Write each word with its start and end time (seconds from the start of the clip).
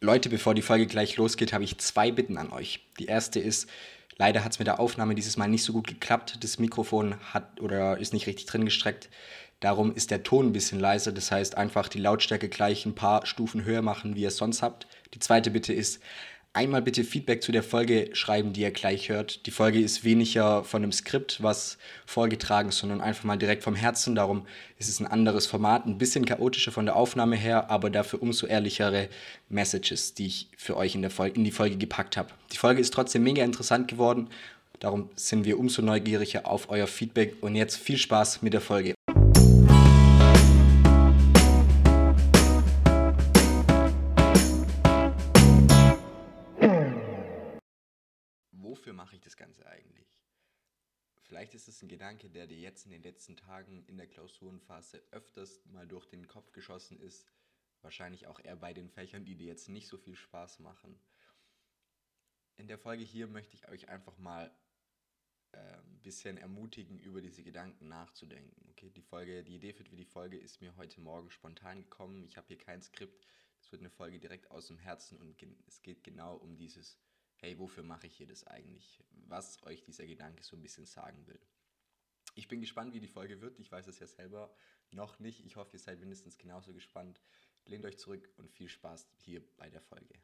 Leute, 0.00 0.28
bevor 0.28 0.54
die 0.54 0.62
Folge 0.62 0.86
gleich 0.86 1.16
losgeht, 1.16 1.52
habe 1.52 1.64
ich 1.64 1.78
zwei 1.78 2.12
Bitten 2.12 2.38
an 2.38 2.52
euch. 2.52 2.86
Die 3.00 3.06
erste 3.06 3.40
ist, 3.40 3.68
leider 4.16 4.44
hat 4.44 4.52
es 4.52 4.60
mit 4.60 4.68
der 4.68 4.78
Aufnahme 4.78 5.16
dieses 5.16 5.36
Mal 5.36 5.48
nicht 5.48 5.64
so 5.64 5.72
gut 5.72 5.88
geklappt. 5.88 6.38
Das 6.40 6.60
Mikrofon 6.60 7.16
hat 7.32 7.60
oder 7.60 7.98
ist 7.98 8.12
nicht 8.12 8.28
richtig 8.28 8.46
drin 8.46 8.64
gestreckt. 8.64 9.08
Darum 9.58 9.92
ist 9.92 10.12
der 10.12 10.22
Ton 10.22 10.46
ein 10.46 10.52
bisschen 10.52 10.78
leiser. 10.78 11.10
Das 11.10 11.32
heißt, 11.32 11.56
einfach 11.56 11.88
die 11.88 11.98
Lautstärke 11.98 12.48
gleich 12.48 12.86
ein 12.86 12.94
paar 12.94 13.26
Stufen 13.26 13.64
höher 13.64 13.82
machen, 13.82 14.14
wie 14.14 14.20
ihr 14.20 14.28
es 14.28 14.36
sonst 14.36 14.62
habt. 14.62 14.86
Die 15.14 15.18
zweite 15.18 15.50
Bitte 15.50 15.72
ist, 15.72 16.00
einmal 16.52 16.82
bitte 16.82 17.04
Feedback 17.04 17.42
zu 17.42 17.52
der 17.52 17.62
Folge 17.62 18.10
schreiben, 18.14 18.52
die 18.52 18.62
ihr 18.62 18.70
gleich 18.70 19.08
hört. 19.08 19.46
Die 19.46 19.50
Folge 19.50 19.80
ist 19.80 20.04
weniger 20.04 20.64
von 20.64 20.82
einem 20.82 20.92
Skript, 20.92 21.42
was 21.42 21.78
vorgetragen 22.06 22.70
ist, 22.70 22.78
sondern 22.78 23.00
einfach 23.00 23.24
mal 23.24 23.36
direkt 23.36 23.62
vom 23.62 23.74
Herzen. 23.74 24.14
Darum 24.14 24.46
ist 24.78 24.88
es 24.88 25.00
ein 25.00 25.06
anderes 25.06 25.46
Format, 25.46 25.86
ein 25.86 25.98
bisschen 25.98 26.24
chaotischer 26.24 26.72
von 26.72 26.86
der 26.86 26.96
Aufnahme 26.96 27.36
her, 27.36 27.70
aber 27.70 27.90
dafür 27.90 28.22
umso 28.22 28.46
ehrlichere 28.46 29.08
Messages, 29.48 30.14
die 30.14 30.26
ich 30.26 30.48
für 30.56 30.76
euch 30.76 30.94
in, 30.94 31.02
der 31.02 31.10
Folge, 31.10 31.36
in 31.36 31.44
die 31.44 31.52
Folge 31.52 31.76
gepackt 31.76 32.16
habe. 32.16 32.30
Die 32.52 32.56
Folge 32.56 32.80
ist 32.80 32.92
trotzdem 32.92 33.22
mega 33.22 33.44
interessant 33.44 33.88
geworden. 33.88 34.28
Darum 34.80 35.10
sind 35.16 35.44
wir 35.44 35.58
umso 35.58 35.82
neugieriger 35.82 36.46
auf 36.46 36.70
euer 36.70 36.86
Feedback 36.86 37.36
und 37.40 37.56
jetzt 37.56 37.76
viel 37.76 37.98
Spaß 37.98 38.42
mit 38.42 38.52
der 38.52 38.60
Folge. 38.60 38.97
Der 52.38 52.46
dir 52.46 52.58
jetzt 52.58 52.86
in 52.86 52.92
den 52.92 53.02
letzten 53.02 53.36
Tagen 53.36 53.84
in 53.88 53.96
der 53.96 54.06
Klausurenphase 54.06 55.02
öfters 55.10 55.64
mal 55.66 55.88
durch 55.88 56.06
den 56.06 56.28
Kopf 56.28 56.52
geschossen 56.52 57.00
ist. 57.00 57.26
Wahrscheinlich 57.82 58.28
auch 58.28 58.38
eher 58.38 58.54
bei 58.54 58.72
den 58.72 58.88
Fächern, 58.88 59.24
die 59.24 59.34
dir 59.34 59.48
jetzt 59.48 59.68
nicht 59.68 59.88
so 59.88 59.98
viel 59.98 60.14
Spaß 60.14 60.60
machen. 60.60 61.00
In 62.56 62.68
der 62.68 62.78
Folge 62.78 63.02
hier 63.02 63.26
möchte 63.26 63.56
ich 63.56 63.68
euch 63.68 63.88
einfach 63.88 64.16
mal 64.18 64.56
äh, 65.50 65.58
ein 65.58 66.00
bisschen 66.02 66.38
ermutigen, 66.38 67.00
über 67.00 67.20
diese 67.20 67.42
Gedanken 67.42 67.88
nachzudenken. 67.88 68.68
Okay, 68.70 68.90
die 68.90 69.02
Folge, 69.02 69.42
die 69.42 69.56
Idee 69.56 69.72
für 69.72 69.82
die 69.82 70.04
Folge 70.04 70.38
ist 70.38 70.60
mir 70.60 70.76
heute 70.76 71.00
Morgen 71.00 71.32
spontan 71.32 71.82
gekommen. 71.82 72.22
Ich 72.22 72.36
habe 72.36 72.46
hier 72.46 72.58
kein 72.58 72.82
Skript. 72.82 73.26
Es 73.60 73.72
wird 73.72 73.82
eine 73.82 73.90
Folge 73.90 74.20
direkt 74.20 74.48
aus 74.52 74.68
dem 74.68 74.78
Herzen 74.78 75.18
und 75.18 75.42
es 75.66 75.82
geht 75.82 76.04
genau 76.04 76.36
um 76.36 76.56
dieses 76.56 77.00
hey, 77.38 77.58
wofür 77.58 77.82
mache 77.82 78.06
ich 78.06 78.16
hier 78.16 78.26
das 78.26 78.46
eigentlich? 78.46 79.02
Was 79.26 79.62
euch 79.62 79.82
dieser 79.82 80.06
Gedanke 80.06 80.42
so 80.42 80.56
ein 80.56 80.62
bisschen 80.62 80.86
sagen 80.86 81.26
will. 81.26 81.40
Ich 82.38 82.46
bin 82.46 82.60
gespannt, 82.60 82.94
wie 82.94 83.00
die 83.00 83.08
Folge 83.08 83.40
wird. 83.40 83.58
Ich 83.58 83.72
weiß 83.72 83.88
es 83.88 83.98
ja 83.98 84.06
selber 84.06 84.54
noch 84.92 85.18
nicht. 85.18 85.44
Ich 85.44 85.56
hoffe, 85.56 85.72
ihr 85.72 85.80
seid 85.80 85.98
mindestens 85.98 86.38
genauso 86.38 86.72
gespannt. 86.72 87.20
Lehnt 87.64 87.84
euch 87.84 87.98
zurück 87.98 88.30
und 88.36 88.48
viel 88.48 88.68
Spaß 88.68 89.08
hier 89.16 89.42
bei 89.56 89.68
der 89.68 89.80
Folge. 89.80 90.14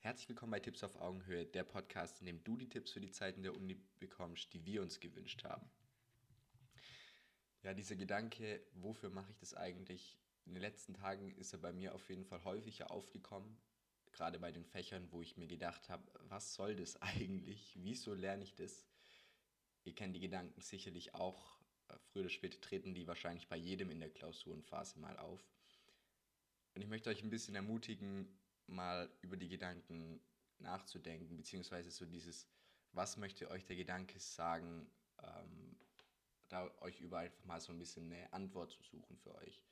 Herzlich 0.00 0.28
willkommen 0.28 0.50
bei 0.50 0.58
Tipps 0.58 0.82
auf 0.82 0.96
Augenhöhe, 0.96 1.46
der 1.46 1.62
Podcast, 1.62 2.18
in 2.18 2.26
dem 2.26 2.42
du 2.42 2.56
die 2.56 2.68
Tipps 2.68 2.90
für 2.90 3.00
die 3.00 3.12
Zeiten 3.12 3.44
der 3.44 3.54
Uni 3.54 3.76
bekommst, 4.00 4.52
die 4.52 4.66
wir 4.66 4.82
uns 4.82 4.98
gewünscht 4.98 5.44
haben. 5.44 5.70
Ja, 7.62 7.72
dieser 7.72 7.94
Gedanke, 7.94 8.60
wofür 8.72 9.10
mache 9.10 9.30
ich 9.30 9.38
das 9.38 9.54
eigentlich? 9.54 10.18
In 10.44 10.54
den 10.54 10.60
letzten 10.60 10.94
Tagen 10.94 11.30
ist 11.36 11.52
er 11.52 11.60
bei 11.60 11.72
mir 11.72 11.94
auf 11.94 12.08
jeden 12.10 12.24
Fall 12.24 12.42
häufiger 12.42 12.90
aufgekommen 12.90 13.56
gerade 14.12 14.38
bei 14.38 14.52
den 14.52 14.64
Fächern, 14.64 15.10
wo 15.10 15.22
ich 15.22 15.36
mir 15.36 15.48
gedacht 15.48 15.88
habe, 15.88 16.04
was 16.28 16.54
soll 16.54 16.76
das 16.76 16.96
eigentlich? 17.02 17.76
Wieso 17.80 18.14
lerne 18.14 18.44
ich 18.44 18.54
das? 18.54 18.86
Ihr 19.84 19.94
kennt 19.94 20.14
die 20.14 20.20
Gedanken 20.20 20.60
sicherlich 20.60 21.14
auch. 21.14 21.58
Äh, 21.88 21.98
früher 21.98 22.22
oder 22.22 22.30
später 22.30 22.60
treten 22.60 22.94
die 22.94 23.06
wahrscheinlich 23.06 23.48
bei 23.48 23.56
jedem 23.56 23.90
in 23.90 24.00
der 24.00 24.10
Klausurenphase 24.10 24.98
mal 24.98 25.16
auf. 25.18 25.40
Und 26.74 26.82
ich 26.82 26.88
möchte 26.88 27.10
euch 27.10 27.22
ein 27.22 27.30
bisschen 27.30 27.54
ermutigen, 27.54 28.28
mal 28.66 29.10
über 29.20 29.36
die 29.36 29.48
Gedanken 29.48 30.20
nachzudenken, 30.58 31.36
beziehungsweise 31.36 31.90
so 31.90 32.06
dieses, 32.06 32.46
was 32.92 33.16
möchte 33.16 33.50
euch 33.50 33.64
der 33.66 33.76
Gedanke 33.76 34.18
sagen, 34.20 34.90
ähm, 35.22 35.76
da 36.48 36.70
euch 36.80 37.00
über 37.00 37.18
einfach 37.18 37.44
mal 37.44 37.60
so 37.60 37.72
ein 37.72 37.78
bisschen 37.78 38.12
eine 38.12 38.32
Antwort 38.32 38.70
zu 38.70 38.82
suchen 38.82 39.16
für 39.16 39.34
euch 39.34 39.62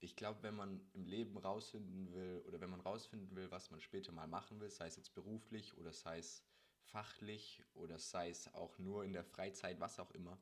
ich 0.00 0.16
glaube, 0.16 0.42
wenn 0.42 0.54
man 0.54 0.80
im 0.92 1.06
Leben 1.06 1.36
rausfinden 1.36 2.12
will 2.12 2.42
oder 2.46 2.60
wenn 2.60 2.70
man 2.70 2.80
rausfinden 2.80 3.34
will, 3.34 3.50
was 3.50 3.70
man 3.70 3.80
später 3.80 4.12
mal 4.12 4.28
machen 4.28 4.60
will, 4.60 4.70
sei 4.70 4.86
es 4.86 4.96
jetzt 4.96 5.14
beruflich 5.14 5.76
oder 5.76 5.92
sei 5.92 6.18
es 6.18 6.44
fachlich 6.92 7.62
oder 7.74 7.98
sei 7.98 8.30
es 8.30 8.52
auch 8.54 8.78
nur 8.78 9.04
in 9.04 9.12
der 9.12 9.24
Freizeit, 9.24 9.80
was 9.80 9.98
auch 9.98 10.10
immer, 10.12 10.38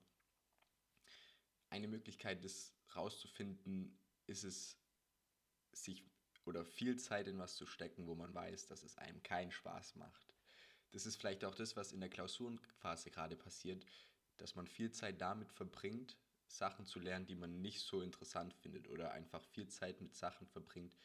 eine 1.71 1.89
Möglichkeit, 1.89 2.45
das 2.45 2.73
rauszufinden, 2.95 3.99
ist 4.27 4.45
es, 4.45 4.77
sich 5.73 6.05
oder 6.45 6.65
viel 6.65 6.97
Zeit 6.97 7.27
in 7.27 7.39
was 7.39 7.57
zu 7.57 7.67
stecken, 7.67 8.07
wo 8.07 8.15
man 8.15 8.33
weiß, 8.33 8.67
dass 8.67 8.83
es 8.85 8.97
einem 8.97 9.23
keinen 9.23 9.51
Spaß 9.51 9.97
macht. 9.97 10.35
Das 10.93 11.05
ist 11.05 11.17
vielleicht 11.17 11.45
auch 11.45 11.55
das, 11.55 11.77
was 11.77 11.93
in 11.93 12.01
der 12.01 12.09
Klausurenphase 12.09 13.11
gerade 13.11 13.37
passiert, 13.37 13.85
dass 14.37 14.55
man 14.55 14.67
viel 14.67 14.93
Zeit 14.93 15.21
damit 15.21 15.53
verbringt, 15.53 16.17
Sachen 16.47 16.87
zu 16.87 17.01
lernen, 17.01 17.27
die 17.27 17.35
man 17.35 17.61
nicht 17.61 17.81
so 17.81 18.01
interessant 18.01 18.55
findet 18.55 18.89
oder 18.89 19.13
einfach 19.13 19.43
viel 19.43 19.67
Zeit 19.69 20.01
mit 20.01 20.15
Sachen 20.15 20.47
verbringt, 20.47 20.97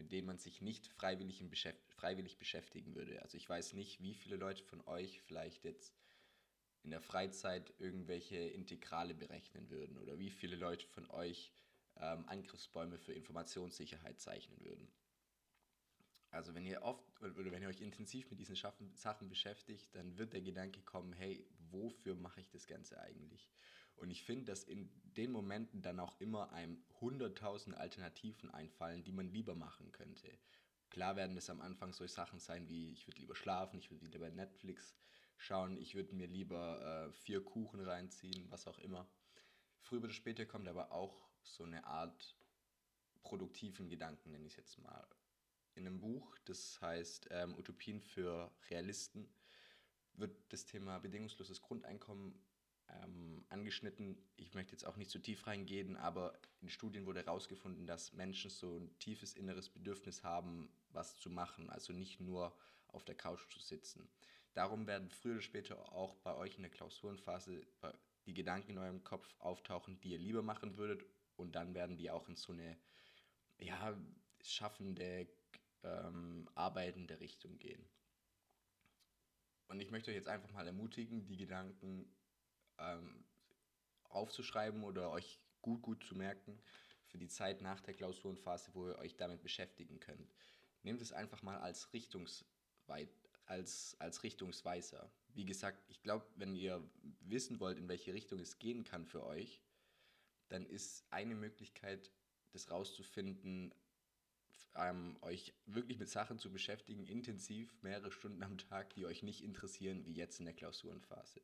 mit 0.00 0.12
denen 0.12 0.26
man 0.26 0.38
sich 0.38 0.62
nicht 0.62 0.88
freiwillig, 0.88 1.46
Beschäft 1.48 1.94
freiwillig 1.94 2.38
beschäftigen 2.38 2.94
würde. 2.94 3.20
Also 3.22 3.36
ich 3.36 3.48
weiß 3.48 3.74
nicht, 3.74 4.02
wie 4.02 4.14
viele 4.14 4.36
Leute 4.36 4.64
von 4.64 4.80
euch 4.86 5.20
vielleicht 5.22 5.64
jetzt 5.64 5.94
in 6.82 6.90
der 6.90 7.02
Freizeit 7.02 7.74
irgendwelche 7.78 8.36
Integrale 8.36 9.14
berechnen 9.14 9.68
würden 9.68 9.98
oder 9.98 10.18
wie 10.18 10.30
viele 10.30 10.56
Leute 10.56 10.86
von 10.86 11.08
euch 11.10 11.52
ähm, 11.96 12.24
Angriffsbäume 12.26 12.98
für 12.98 13.12
Informationssicherheit 13.12 14.18
zeichnen 14.18 14.58
würden. 14.64 14.88
Also 16.30 16.54
wenn 16.54 16.64
ihr 16.64 16.82
oft 16.82 17.04
oder 17.20 17.50
wenn 17.50 17.62
ihr 17.62 17.68
euch 17.68 17.80
intensiv 17.80 18.30
mit 18.30 18.38
diesen 18.38 18.56
Sachen 18.94 19.28
beschäftigt, 19.28 19.94
dann 19.94 20.16
wird 20.16 20.32
der 20.32 20.40
Gedanke 20.40 20.80
kommen, 20.80 21.12
hey, 21.12 21.44
wofür 21.70 22.14
mache 22.14 22.40
ich 22.40 22.48
das 22.48 22.66
Ganze 22.66 22.98
eigentlich? 23.00 23.50
Und 24.00 24.10
ich 24.10 24.22
finde, 24.22 24.46
dass 24.46 24.64
in 24.64 24.88
den 25.16 25.30
Momenten 25.30 25.82
dann 25.82 26.00
auch 26.00 26.18
immer 26.20 26.52
einem 26.52 26.82
100.000 27.00 27.74
Alternativen 27.74 28.50
einfallen, 28.50 29.04
die 29.04 29.12
man 29.12 29.28
lieber 29.28 29.54
machen 29.54 29.92
könnte. 29.92 30.26
Klar 30.88 31.16
werden 31.16 31.36
es 31.36 31.50
am 31.50 31.60
Anfang 31.60 31.92
solche 31.92 32.14
Sachen 32.14 32.40
sein 32.40 32.66
wie, 32.66 32.92
ich 32.92 33.06
würde 33.06 33.20
lieber 33.20 33.36
schlafen, 33.36 33.78
ich 33.78 33.90
würde 33.90 34.18
bei 34.18 34.30
Netflix 34.30 34.96
schauen, 35.36 35.76
ich 35.76 35.94
würde 35.94 36.14
mir 36.14 36.26
lieber 36.26 37.08
äh, 37.08 37.12
vier 37.12 37.44
Kuchen 37.44 37.80
reinziehen, 37.80 38.50
was 38.50 38.66
auch 38.66 38.78
immer. 38.78 39.06
Früher 39.80 40.02
oder 40.02 40.12
später 40.14 40.46
kommt 40.46 40.66
aber 40.66 40.92
auch 40.92 41.28
so 41.42 41.64
eine 41.64 41.84
Art 41.84 42.36
produktiven 43.22 43.90
Gedanken, 43.90 44.30
nenne 44.30 44.46
ich 44.46 44.52
es 44.52 44.56
jetzt 44.56 44.78
mal. 44.78 45.06
In 45.74 45.86
einem 45.86 46.00
Buch, 46.00 46.38
das 46.46 46.80
heißt 46.80 47.28
ähm, 47.32 47.54
Utopien 47.58 48.00
für 48.00 48.50
Realisten, 48.70 49.28
wird 50.14 50.34
das 50.48 50.64
Thema 50.64 50.98
bedingungsloses 50.98 51.60
Grundeinkommen 51.60 52.34
ähm, 53.02 53.44
angeschnitten. 53.48 54.16
Ich 54.36 54.54
möchte 54.54 54.72
jetzt 54.72 54.86
auch 54.86 54.96
nicht 54.96 55.10
zu 55.10 55.18
tief 55.18 55.46
reingehen, 55.46 55.96
aber 55.96 56.38
in 56.60 56.68
Studien 56.68 57.06
wurde 57.06 57.20
herausgefunden, 57.20 57.86
dass 57.86 58.12
Menschen 58.12 58.50
so 58.50 58.78
ein 58.78 58.98
tiefes 58.98 59.34
inneres 59.34 59.68
Bedürfnis 59.68 60.22
haben, 60.22 60.70
was 60.90 61.16
zu 61.16 61.30
machen, 61.30 61.70
also 61.70 61.92
nicht 61.92 62.20
nur 62.20 62.56
auf 62.88 63.04
der 63.04 63.14
Couch 63.14 63.48
zu 63.50 63.60
sitzen. 63.60 64.08
Darum 64.54 64.86
werden 64.86 65.10
früher 65.10 65.34
oder 65.34 65.42
später 65.42 65.92
auch 65.92 66.16
bei 66.16 66.34
euch 66.34 66.56
in 66.56 66.62
der 66.62 66.70
Klausurenphase 66.70 67.66
die 68.26 68.34
Gedanken 68.34 68.72
in 68.72 68.78
eurem 68.78 69.04
Kopf 69.04 69.34
auftauchen, 69.38 70.00
die 70.00 70.10
ihr 70.10 70.18
lieber 70.18 70.42
machen 70.42 70.76
würdet 70.76 71.04
und 71.36 71.54
dann 71.54 71.74
werden 71.74 71.96
die 71.96 72.10
auch 72.10 72.28
in 72.28 72.36
so 72.36 72.52
eine 72.52 72.76
ja, 73.58 73.96
schaffende, 74.42 75.28
ähm, 75.82 76.48
arbeitende 76.54 77.20
Richtung 77.20 77.58
gehen. 77.58 77.84
Und 79.68 79.80
ich 79.80 79.90
möchte 79.90 80.10
euch 80.10 80.16
jetzt 80.16 80.28
einfach 80.28 80.50
mal 80.52 80.66
ermutigen, 80.66 81.26
die 81.26 81.36
Gedanken 81.36 82.12
ähm, 82.80 83.24
aufzuschreiben 84.08 84.84
oder 84.84 85.10
euch 85.10 85.38
gut, 85.62 85.82
gut 85.82 86.04
zu 86.04 86.14
merken 86.14 86.60
für 87.06 87.18
die 87.18 87.28
Zeit 87.28 87.60
nach 87.60 87.80
der 87.80 87.94
Klausurenphase, 87.94 88.70
wo 88.74 88.88
ihr 88.88 88.98
euch 88.98 89.16
damit 89.16 89.42
beschäftigen 89.42 90.00
könnt. 90.00 90.34
Nehmt 90.82 91.02
es 91.02 91.12
einfach 91.12 91.42
mal 91.42 91.58
als, 91.58 91.92
Richtungsweit, 91.92 93.10
als, 93.46 93.96
als 93.98 94.22
Richtungsweiser. 94.22 95.10
Wie 95.34 95.44
gesagt, 95.44 95.82
ich 95.88 96.02
glaube, 96.02 96.26
wenn 96.36 96.54
ihr 96.54 96.82
wissen 97.20 97.60
wollt, 97.60 97.78
in 97.78 97.88
welche 97.88 98.14
Richtung 98.14 98.40
es 98.40 98.58
gehen 98.58 98.84
kann 98.84 99.06
für 99.06 99.24
euch, 99.24 99.60
dann 100.48 100.66
ist 100.66 101.04
eine 101.10 101.34
Möglichkeit, 101.34 102.10
das 102.52 102.70
rauszufinden, 102.70 103.74
ähm, 104.76 105.16
euch 105.22 105.52
wirklich 105.66 105.98
mit 105.98 106.08
Sachen 106.08 106.38
zu 106.38 106.50
beschäftigen, 106.50 107.06
intensiv, 107.06 107.82
mehrere 107.82 108.10
Stunden 108.10 108.42
am 108.42 108.58
Tag, 108.58 108.94
die 108.94 109.06
euch 109.06 109.22
nicht 109.22 109.42
interessieren, 109.42 110.04
wie 110.04 110.14
jetzt 110.14 110.38
in 110.38 110.46
der 110.46 110.54
Klausurenphase 110.54 111.40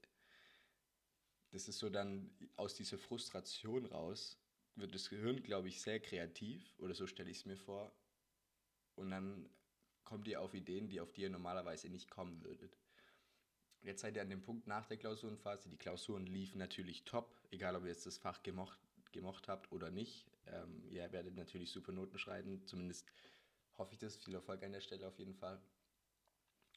das 1.51 1.69
ist 1.69 1.79
so 1.79 1.91
dann 1.91 2.31
aus 2.57 2.75
dieser 2.75 2.99
Frustration 2.99 3.87
raus, 3.87 4.39
wird 4.75 4.95
das 4.95 5.09
Gehirn, 5.09 5.43
glaube 5.43 5.69
ich, 5.69 5.81
sehr 5.81 6.01
kreativ, 6.01 6.75
oder 6.79 6.95
so 6.95 7.07
stelle 7.07 7.31
ich 7.31 7.39
es 7.39 7.47
mir 7.47 7.57
vor. 7.57 7.93
Und 8.95 9.11
dann 9.11 9.49
kommt 10.05 10.29
ihr 10.29 10.41
auf 10.41 10.55
Ideen, 10.55 10.89
die 10.89 11.01
auf 11.01 11.13
die 11.13 11.23
ihr 11.23 11.31
normalerweise 11.31 11.89
nicht 11.89 12.11
kommen 12.11 12.43
würdet. 12.43 12.77
Jetzt 13.83 14.01
seid 14.01 14.17
ihr 14.17 14.23
an 14.23 14.31
dem 14.31 14.43
Punkt 14.43 14.67
nach 14.67 14.87
der 14.87 14.97
Klausurenphase. 14.97 15.69
Die 15.69 15.77
Klausuren 15.77 16.27
liefen 16.27 16.59
natürlich 16.59 17.05
top, 17.05 17.41
egal 17.51 17.77
ob 17.77 17.85
ihr 17.85 17.91
jetzt 17.91 18.07
das 18.07 18.19
Fach 18.19 18.43
gemocht, 18.43 18.79
gemocht 19.13 19.49
habt 19.49 19.71
oder 19.71 19.91
nicht. 19.91 20.27
Ähm, 20.47 20.85
ihr 20.91 21.11
werdet 21.13 21.37
natürlich 21.37 21.71
super 21.71 21.93
Noten 21.93 22.19
schreiben, 22.19 22.67
zumindest 22.67 23.07
hoffe 23.79 23.93
ich 23.93 23.99
das. 23.99 24.17
Viel 24.17 24.35
Erfolg 24.35 24.63
an 24.63 24.73
der 24.73 24.81
Stelle 24.81 25.07
auf 25.07 25.19
jeden 25.19 25.35
Fall. 25.35 25.61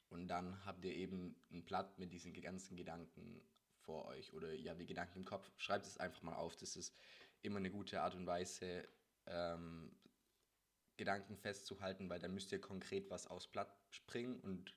Und 0.09 0.27
dann 0.27 0.63
habt 0.65 0.83
ihr 0.85 0.95
eben 0.95 1.35
ein 1.51 1.63
Blatt 1.63 1.97
mit 1.99 2.11
diesen 2.13 2.33
ganzen 2.33 2.75
Gedanken 2.75 3.41
vor 3.89 4.05
euch 4.05 4.31
oder 4.33 4.53
ihr 4.53 4.69
habt 4.69 4.79
die 4.79 4.85
Gedanken 4.85 5.17
im 5.17 5.25
Kopf. 5.25 5.49
Schreibt 5.57 5.87
es 5.87 5.97
einfach 5.97 6.21
mal 6.21 6.35
auf. 6.35 6.55
Das 6.55 6.75
ist 6.75 6.93
immer 7.41 7.57
eine 7.57 7.71
gute 7.71 8.01
Art 8.01 8.13
und 8.13 8.27
Weise, 8.27 8.87
ähm, 9.25 9.91
Gedanken 10.95 11.35
festzuhalten, 11.35 12.07
weil 12.07 12.19
dann 12.19 12.35
müsst 12.35 12.51
ihr 12.51 12.61
konkret 12.61 13.09
was 13.09 13.25
aufs 13.25 13.47
Blatt 13.47 13.75
springen 13.89 14.39
und 14.41 14.75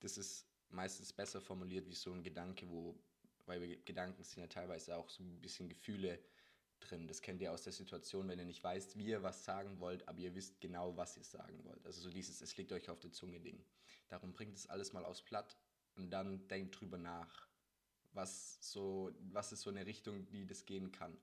das 0.00 0.18
ist 0.18 0.48
meistens 0.70 1.12
besser 1.12 1.40
formuliert 1.40 1.88
wie 1.88 1.94
so 1.94 2.12
ein 2.12 2.24
Gedanke, 2.24 2.68
wo, 2.68 2.98
weil 3.46 3.76
Gedanken 3.84 4.24
sind 4.24 4.40
ja 4.40 4.48
teilweise 4.48 4.96
auch 4.96 5.08
so 5.08 5.22
ein 5.22 5.40
bisschen 5.40 5.68
Gefühle 5.68 6.18
drin. 6.80 7.06
Das 7.06 7.22
kennt 7.22 7.40
ihr 7.40 7.52
aus 7.52 7.62
der 7.62 7.72
Situation, 7.72 8.26
wenn 8.28 8.40
ihr 8.40 8.44
nicht 8.44 8.64
weißt, 8.64 8.98
wie 8.98 9.06
ihr 9.06 9.22
was 9.22 9.44
sagen 9.44 9.78
wollt, 9.78 10.08
aber 10.08 10.18
ihr 10.18 10.34
wisst 10.34 10.60
genau, 10.60 10.96
was 10.96 11.16
ihr 11.16 11.24
sagen 11.24 11.62
wollt. 11.64 11.86
Also 11.86 12.00
so 12.00 12.10
dieses, 12.10 12.40
es 12.40 12.56
liegt 12.56 12.72
euch 12.72 12.88
auf 12.88 12.98
der 12.98 13.12
Zunge 13.12 13.38
Ding. 13.38 13.64
Darum 14.08 14.32
bringt 14.32 14.56
es 14.56 14.66
alles 14.66 14.92
mal 14.92 15.04
aufs 15.04 15.22
Blatt 15.22 15.56
und 15.94 16.10
dann 16.10 16.48
denkt 16.48 16.80
drüber 16.80 16.98
nach, 16.98 17.48
was 18.18 18.58
so, 18.60 19.12
was 19.32 19.52
ist 19.52 19.62
so 19.62 19.70
eine 19.70 19.86
Richtung, 19.86 20.26
die 20.26 20.44
das 20.44 20.66
gehen 20.66 20.90
kann. 20.90 21.16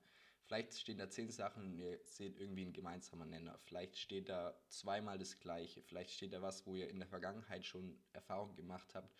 Vielleicht 0.46 0.78
stehen 0.78 0.98
da 0.98 1.10
zehn 1.10 1.30
Sachen 1.30 1.64
und 1.64 1.78
ihr 1.78 2.00
seht 2.04 2.38
irgendwie 2.38 2.62
einen 2.62 2.72
gemeinsamen 2.72 3.28
Nenner. 3.28 3.58
Vielleicht 3.64 3.98
steht 3.98 4.28
da 4.28 4.58
zweimal 4.68 5.18
das 5.18 5.38
Gleiche. 5.38 5.82
Vielleicht 5.82 6.12
steht 6.12 6.32
da 6.32 6.40
was, 6.40 6.66
wo 6.66 6.74
ihr 6.74 6.88
in 6.88 6.98
der 6.98 7.08
Vergangenheit 7.08 7.66
schon 7.66 7.98
Erfahrung 8.12 8.54
gemacht 8.54 8.94
habt 8.94 9.14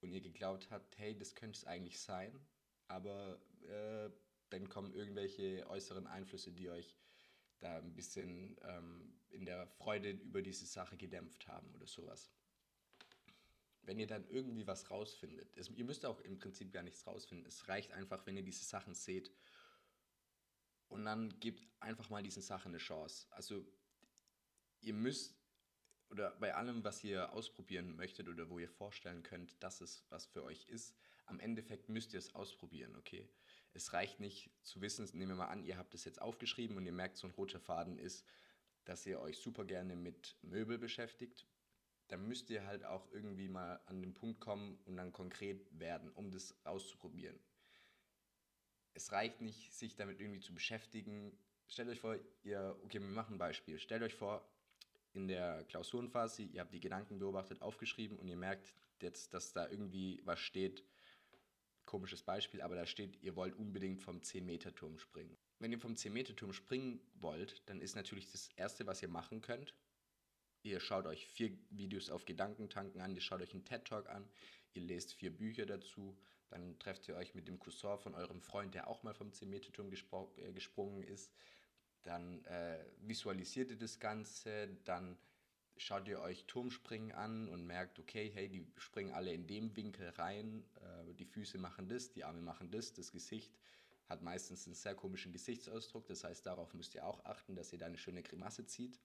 und 0.00 0.12
ihr 0.12 0.20
geglaubt 0.20 0.70
habt, 0.70 0.98
hey, 0.98 1.16
das 1.16 1.34
könnte 1.34 1.58
es 1.58 1.64
eigentlich 1.64 1.98
sein. 1.98 2.38
Aber 2.88 3.40
äh, 3.62 4.10
dann 4.50 4.68
kommen 4.68 4.92
irgendwelche 4.92 5.66
äußeren 5.70 6.06
Einflüsse, 6.06 6.52
die 6.52 6.68
euch 6.68 6.94
da 7.60 7.78
ein 7.78 7.94
bisschen 7.94 8.58
ähm, 8.62 9.14
in 9.30 9.46
der 9.46 9.66
Freude 9.66 10.10
über 10.10 10.42
diese 10.42 10.66
Sache 10.66 10.96
gedämpft 10.96 11.46
haben 11.48 11.72
oder 11.74 11.86
sowas. 11.86 12.30
Wenn 13.86 13.98
ihr 13.98 14.06
dann 14.06 14.26
irgendwie 14.28 14.66
was 14.66 14.90
rausfindet, 14.90 15.56
es, 15.56 15.68
ihr 15.70 15.84
müsst 15.84 16.06
auch 16.06 16.20
im 16.20 16.38
Prinzip 16.38 16.72
gar 16.72 16.82
nichts 16.82 17.06
rausfinden, 17.06 17.46
es 17.46 17.68
reicht 17.68 17.92
einfach, 17.92 18.26
wenn 18.26 18.36
ihr 18.36 18.42
diese 18.42 18.64
Sachen 18.64 18.94
seht 18.94 19.30
und 20.88 21.04
dann 21.04 21.38
gebt 21.40 21.66
einfach 21.80 22.10
mal 22.10 22.22
diesen 22.22 22.42
Sachen 22.42 22.70
eine 22.70 22.78
Chance. 22.78 23.26
Also 23.30 23.66
ihr 24.80 24.94
müsst, 24.94 25.36
oder 26.10 26.30
bei 26.36 26.54
allem, 26.54 26.84
was 26.84 27.02
ihr 27.04 27.32
ausprobieren 27.32 27.96
möchtet 27.96 28.28
oder 28.28 28.48
wo 28.48 28.58
ihr 28.58 28.68
vorstellen 28.68 29.22
könnt, 29.22 29.62
dass 29.62 29.80
es 29.80 30.04
was 30.10 30.26
für 30.26 30.44
euch 30.44 30.66
ist, 30.68 30.94
am 31.26 31.40
Endeffekt 31.40 31.88
müsst 31.88 32.12
ihr 32.12 32.18
es 32.18 32.34
ausprobieren, 32.34 32.94
okay? 32.96 33.28
Es 33.72 33.92
reicht 33.92 34.20
nicht 34.20 34.50
zu 34.62 34.80
wissen, 34.80 35.08
nehmen 35.12 35.32
wir 35.32 35.36
mal 35.36 35.48
an, 35.48 35.64
ihr 35.64 35.76
habt 35.76 35.94
es 35.94 36.04
jetzt 36.04 36.20
aufgeschrieben 36.20 36.76
und 36.76 36.86
ihr 36.86 36.92
merkt, 36.92 37.16
so 37.16 37.26
ein 37.26 37.32
roter 37.32 37.58
Faden 37.58 37.98
ist, 37.98 38.24
dass 38.84 39.06
ihr 39.06 39.20
euch 39.20 39.38
super 39.38 39.64
gerne 39.64 39.96
mit 39.96 40.36
Möbel 40.42 40.78
beschäftigt. 40.78 41.46
Dann 42.08 42.26
müsst 42.28 42.50
ihr 42.50 42.66
halt 42.66 42.84
auch 42.84 43.10
irgendwie 43.12 43.48
mal 43.48 43.80
an 43.86 44.00
den 44.02 44.14
Punkt 44.14 44.40
kommen 44.40 44.78
und 44.84 44.96
dann 44.96 45.12
konkret 45.12 45.66
werden, 45.78 46.10
um 46.10 46.30
das 46.30 46.54
auszuprobieren 46.64 47.38
es 48.94 49.12
reicht 49.12 49.40
nicht, 49.40 49.74
sich 49.74 49.96
damit 49.96 50.20
irgendwie 50.20 50.40
zu 50.40 50.54
beschäftigen. 50.54 51.36
Stellt 51.66 51.88
euch 51.88 52.00
vor, 52.00 52.16
ihr, 52.42 52.78
okay, 52.84 53.00
wir 53.00 53.08
machen 53.08 53.34
ein 53.34 53.38
Beispiel. 53.38 53.78
Stellt 53.78 54.02
euch 54.02 54.14
vor, 54.14 54.48
in 55.12 55.28
der 55.28 55.64
Klausurenphase, 55.64 56.42
ihr 56.42 56.60
habt 56.60 56.72
die 56.72 56.80
Gedanken 56.80 57.18
beobachtet, 57.18 57.60
aufgeschrieben 57.62 58.18
und 58.18 58.28
ihr 58.28 58.36
merkt 58.36 58.72
jetzt, 59.00 59.34
dass 59.34 59.52
da 59.52 59.68
irgendwie 59.68 60.20
was 60.24 60.40
steht. 60.40 60.84
Komisches 61.84 62.22
Beispiel, 62.22 62.62
aber 62.62 62.74
da 62.76 62.86
steht, 62.86 63.22
ihr 63.22 63.36
wollt 63.36 63.54
unbedingt 63.56 64.00
vom 64.00 64.20
10-Meter-Turm 64.20 64.98
springen. 64.98 65.36
Wenn 65.58 65.70
ihr 65.70 65.78
vom 65.78 65.94
10-Meter-Turm 65.94 66.52
springen 66.52 67.00
wollt, 67.14 67.68
dann 67.68 67.80
ist 67.80 67.94
natürlich 67.94 68.30
das 68.30 68.48
Erste, 68.56 68.86
was 68.86 69.02
ihr 69.02 69.08
machen 69.08 69.42
könnt, 69.42 69.74
ihr 70.64 70.80
schaut 70.80 71.06
euch 71.06 71.26
vier 71.26 71.56
Videos 71.70 72.10
auf 72.10 72.24
Gedankentanken 72.24 73.00
an, 73.00 73.14
ihr 73.14 73.20
schaut 73.20 73.40
euch 73.40 73.52
einen 73.52 73.64
TED-Talk 73.64 74.08
an, 74.08 74.28
ihr 74.72 74.82
lest 74.82 75.12
vier 75.14 75.30
Bücher 75.30 75.66
dazu, 75.66 76.16
dann 76.48 76.78
trefft 76.78 77.06
ihr 77.08 77.16
euch 77.16 77.34
mit 77.34 77.46
dem 77.46 77.58
Cousin 77.58 77.98
von 77.98 78.14
eurem 78.14 78.40
Freund, 78.40 78.74
der 78.74 78.88
auch 78.88 79.02
mal 79.02 79.14
vom 79.14 79.30
10-Meter-Turm 79.30 79.90
äh, 79.92 80.52
gesprungen 80.52 81.02
ist. 81.02 81.32
Dann 82.02 82.44
äh, 82.44 82.84
visualisiert 83.00 83.70
ihr 83.70 83.78
das 83.78 83.98
Ganze, 83.98 84.68
dann 84.84 85.16
schaut 85.76 86.06
ihr 86.08 86.20
euch 86.20 86.44
Turmspringen 86.44 87.12
an 87.12 87.48
und 87.48 87.66
merkt, 87.66 87.98
okay, 87.98 88.30
hey, 88.32 88.48
die 88.48 88.66
springen 88.76 89.12
alle 89.12 89.32
in 89.32 89.46
dem 89.46 89.74
Winkel 89.76 90.10
rein, 90.10 90.64
äh, 90.80 91.14
die 91.14 91.24
Füße 91.24 91.58
machen 91.58 91.88
das, 91.88 92.12
die 92.12 92.24
Arme 92.24 92.40
machen 92.40 92.70
das, 92.70 92.92
das 92.92 93.12
Gesicht 93.12 93.52
hat 94.08 94.22
meistens 94.22 94.66
einen 94.66 94.74
sehr 94.74 94.94
komischen 94.94 95.32
Gesichtsausdruck, 95.32 96.06
das 96.06 96.24
heißt, 96.24 96.44
darauf 96.46 96.74
müsst 96.74 96.94
ihr 96.94 97.06
auch 97.06 97.24
achten, 97.24 97.56
dass 97.56 97.72
ihr 97.72 97.78
da 97.78 97.86
eine 97.86 97.98
schöne 97.98 98.22
Grimasse 98.22 98.66
zieht. 98.66 99.00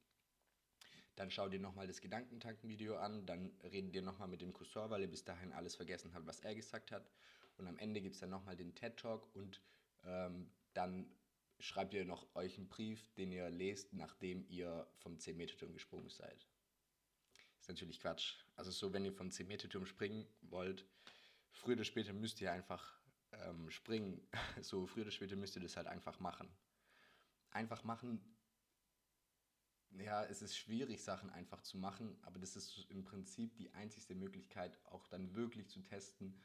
Dann 1.19 1.30
schaut 1.30 1.51
ihr 1.51 1.60
nochmal 1.60 1.86
das 1.86 2.00
Gedankentanken-Video 2.00 2.95
an, 2.95 3.25
dann 3.25 3.51
redet 3.62 3.94
ihr 3.94 4.01
nochmal 4.01 4.30
mit 4.30 4.39
dem 4.39 4.54
Cousin, 4.54 4.89
weil 4.89 5.01
ihr 5.01 5.10
bis 5.10 5.25
dahin 5.25 5.51
alles 5.51 5.75
vergessen 5.75 6.13
habt, 6.13 6.25
was 6.25 6.39
er 6.39 6.56
gesagt 6.56 6.94
hat. 6.94 7.12
Und 7.57 7.68
am 7.68 7.77
Ende 7.77 8.00
gibt 8.00 8.13
es 8.16 8.21
dann 8.21 8.30
nochmal 8.30 8.56
den 8.56 8.74
TED-Talk 8.74 9.27
und 9.36 9.62
ähm, 10.06 10.50
dann 10.74 11.12
schreibt 11.60 11.94
ihr 11.94 12.06
noch 12.06 12.33
euch 12.36 12.57
einen 12.57 12.69
Brief, 12.69 13.13
den 13.16 13.33
ihr 13.33 13.50
lest, 13.50 13.92
nachdem 13.92 14.45
ihr 14.48 14.88
vom 14.95 15.18
10-Meter-Turm 15.18 15.74
gesprungen 15.74 16.10
seid. 16.10 16.48
Ist 17.60 17.68
natürlich 17.68 18.00
Quatsch. 18.00 18.36
Also 18.56 18.71
so, 18.71 18.94
wenn 18.94 19.04
ihr 19.04 19.12
vom 19.12 19.27
10-Meter-Turm 19.27 19.86
springen 19.86 20.25
wollt, 20.44 20.86
früher 21.51 21.75
oder 21.75 21.83
später 21.83 22.13
müsst 22.13 22.39
ihr 22.39 22.54
einfach 22.54 22.98
ähm, 23.33 23.69
springen. 23.69 24.25
so, 24.62 24.86
früher 24.86 25.04
oder 25.04 25.12
später 25.12 25.36
müsst 25.36 25.57
ihr 25.57 25.62
das 25.62 25.75
halt 25.75 25.88
einfach 25.88 26.21
machen. 26.21 26.48
Einfach 27.51 27.83
machen 27.83 28.21
ja, 29.98 30.24
es 30.26 30.42
ist 30.42 30.58
schwierig, 30.58 31.04
Sachen 31.04 31.30
einfach 31.30 31.62
zu 31.62 31.78
machen, 31.78 32.18
aber 32.22 32.40
das 32.40 32.56
ist 32.56 32.86
im 32.90 33.04
Prinzip 33.04 33.56
die 33.56 33.72
einzigste 33.74 34.16
Möglichkeit, 34.16 34.78
auch 34.86 35.08
dann 35.08 35.34
wirklich 35.36 35.68
zu 35.68 35.82
testen, 35.82 36.40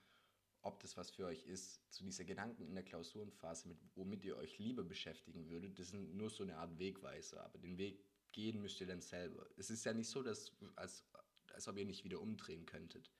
ob 0.62 0.80
das 0.80 0.96
was 0.96 1.10
für 1.10 1.26
euch 1.26 1.44
ist. 1.44 1.80
Zu 1.92 2.04
dieser 2.04 2.24
Gedanken 2.24 2.66
in 2.66 2.74
der 2.74 2.84
Klausurenphase, 2.84 3.68
mit, 3.68 3.78
womit 3.94 4.24
ihr 4.24 4.36
euch 4.36 4.58
lieber 4.58 4.82
beschäftigen 4.82 5.48
würdet, 5.48 5.78
das 5.78 5.88
sind 5.88 6.14
nur 6.14 6.30
so 6.30 6.42
eine 6.42 6.56
Art 6.56 6.78
Wegweiser, 6.78 7.44
aber 7.44 7.58
den 7.58 7.76
Weg 7.76 8.02
gehen 8.32 8.60
müsst 8.60 8.80
ihr 8.80 8.86
dann 8.86 9.02
selber. 9.02 9.46
Es 9.56 9.70
ist 9.70 9.84
ja 9.84 9.92
nicht 9.92 10.08
so, 10.08 10.22
dass, 10.22 10.52
als, 10.74 11.04
als 11.52 11.68
ob 11.68 11.76
ihr 11.76 11.84
nicht 11.84 12.04
wieder 12.04 12.20
umdrehen 12.20 12.66
könntet. 12.66 13.12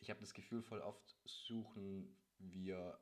Ich 0.00 0.08
habe 0.08 0.20
das 0.20 0.32
Gefühl, 0.32 0.62
voll 0.62 0.80
oft 0.80 1.14
suchen 1.24 2.16
wir 2.38 2.98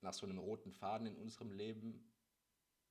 nach 0.00 0.12
so 0.12 0.26
einem 0.26 0.38
roten 0.38 0.72
Faden 0.72 1.06
in 1.06 1.16
unserem 1.16 1.52
Leben 1.52 2.12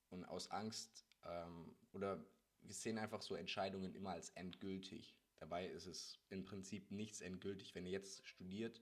und 0.10 0.24
aus 0.24 0.50
Angst 0.52 1.06
ähm, 1.26 1.76
oder 1.92 2.24
wir 2.62 2.74
sehen 2.74 2.98
einfach 2.98 3.22
so 3.22 3.36
Entscheidungen 3.36 3.94
immer 3.96 4.12
als 4.12 4.30
endgültig. 4.32 5.18
Dabei 5.38 5.68
ist 5.68 5.86
es 5.86 6.20
im 6.30 6.46
Prinzip 6.46 6.92
nichts 6.92 7.22
endgültig. 7.22 7.76
Wenn 7.76 7.86
ihr 7.86 7.92
jetzt 7.92 8.26
studiert, 8.26 8.82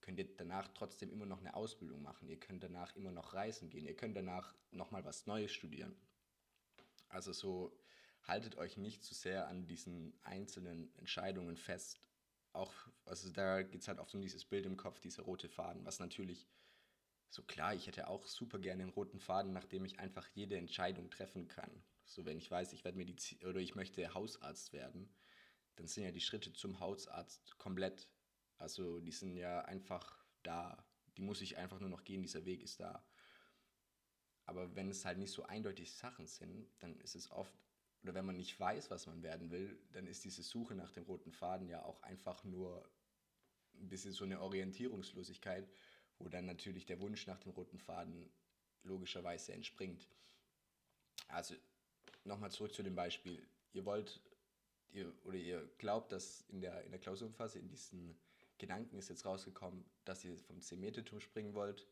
könnt 0.00 0.18
ihr 0.18 0.36
danach 0.36 0.68
trotzdem 0.68 1.10
immer 1.10 1.26
noch 1.26 1.40
eine 1.40 1.54
Ausbildung 1.54 2.02
machen. 2.02 2.28
Ihr 2.28 2.40
könnt 2.40 2.62
danach 2.62 2.96
immer 2.96 3.12
noch 3.12 3.34
reisen 3.34 3.68
gehen. 3.68 3.86
Ihr 3.86 3.96
könnt 3.96 4.16
danach 4.16 4.54
nochmal 4.70 5.04
was 5.04 5.26
Neues 5.26 5.52
studieren. 5.52 5.94
Also 7.08 7.32
so 7.32 7.78
haltet 8.22 8.56
euch 8.56 8.76
nicht 8.76 9.04
zu 9.04 9.14
sehr 9.14 9.48
an 9.48 9.66
diesen 9.66 10.14
einzelnen 10.22 10.94
Entscheidungen 10.96 11.56
fest. 11.56 12.00
Auch, 12.52 12.72
also 13.04 13.30
da 13.30 13.62
geht 13.62 13.82
es 13.82 13.88
halt 13.88 13.98
oft 13.98 14.14
um 14.14 14.22
dieses 14.22 14.44
Bild 14.44 14.66
im 14.66 14.76
Kopf, 14.76 15.00
dieser 15.00 15.22
rote 15.22 15.48
Faden, 15.48 15.84
was 15.84 15.98
natürlich 15.98 16.46
so 17.32 17.42
klar, 17.42 17.74
ich 17.74 17.86
hätte 17.86 18.08
auch 18.08 18.26
super 18.26 18.58
gerne 18.58 18.82
einen 18.82 18.92
roten 18.92 19.18
Faden, 19.18 19.54
nachdem 19.54 19.86
ich 19.86 19.98
einfach 19.98 20.28
jede 20.34 20.58
Entscheidung 20.58 21.08
treffen 21.08 21.48
kann. 21.48 21.82
So, 22.04 22.26
wenn 22.26 22.36
ich 22.36 22.50
weiß, 22.50 22.74
ich 22.74 22.84
werde 22.84 22.98
Medizin 22.98 23.42
oder 23.46 23.58
ich 23.58 23.74
möchte 23.74 24.12
Hausarzt 24.12 24.74
werden, 24.74 25.08
dann 25.76 25.86
sind 25.86 26.04
ja 26.04 26.10
die 26.10 26.20
Schritte 26.20 26.52
zum 26.52 26.78
Hausarzt 26.78 27.56
komplett. 27.56 28.06
Also 28.58 29.00
die 29.00 29.12
sind 29.12 29.34
ja 29.36 29.62
einfach 29.62 30.22
da. 30.42 30.84
Die 31.16 31.22
muss 31.22 31.40
ich 31.40 31.56
einfach 31.56 31.80
nur 31.80 31.88
noch 31.88 32.04
gehen, 32.04 32.20
dieser 32.20 32.44
Weg 32.44 32.62
ist 32.62 32.80
da. 32.80 33.02
Aber 34.44 34.76
wenn 34.76 34.90
es 34.90 35.06
halt 35.06 35.16
nicht 35.16 35.32
so 35.32 35.44
eindeutig 35.44 35.94
Sachen 35.94 36.26
sind, 36.26 36.68
dann 36.80 37.00
ist 37.00 37.14
es 37.14 37.30
oft, 37.30 37.56
oder 38.02 38.12
wenn 38.12 38.26
man 38.26 38.36
nicht 38.36 38.60
weiß, 38.60 38.90
was 38.90 39.06
man 39.06 39.22
werden 39.22 39.50
will, 39.50 39.80
dann 39.92 40.06
ist 40.06 40.22
diese 40.24 40.42
Suche 40.42 40.74
nach 40.74 40.92
dem 40.92 41.04
roten 41.04 41.32
Faden 41.32 41.66
ja 41.66 41.82
auch 41.82 42.02
einfach 42.02 42.44
nur 42.44 42.86
ein 43.74 43.88
bisschen 43.88 44.12
so 44.12 44.24
eine 44.24 44.42
Orientierungslosigkeit 44.42 45.66
wo 46.18 46.28
dann 46.28 46.46
natürlich 46.46 46.86
der 46.86 47.00
Wunsch 47.00 47.26
nach 47.26 47.40
dem 47.40 47.52
roten 47.52 47.78
Faden 47.78 48.30
logischerweise 48.84 49.52
entspringt. 49.52 50.08
Also 51.28 51.54
nochmal 52.24 52.50
zurück 52.50 52.74
zu 52.74 52.82
dem 52.82 52.94
Beispiel. 52.94 53.46
Ihr 53.72 53.84
wollt 53.84 54.20
ihr, 54.92 55.12
oder 55.24 55.36
ihr 55.36 55.68
glaubt, 55.78 56.12
dass 56.12 56.42
in 56.48 56.60
der, 56.60 56.84
in 56.84 56.90
der 56.90 57.00
Klausurphase, 57.00 57.58
in 57.58 57.68
diesen 57.68 58.16
Gedanken 58.58 58.96
ist 58.96 59.08
jetzt 59.08 59.24
rausgekommen, 59.24 59.84
dass 60.04 60.24
ihr 60.24 60.38
vom 60.38 60.58
10-Meter-Turm 60.58 61.20
springen 61.20 61.54
wollt. 61.54 61.86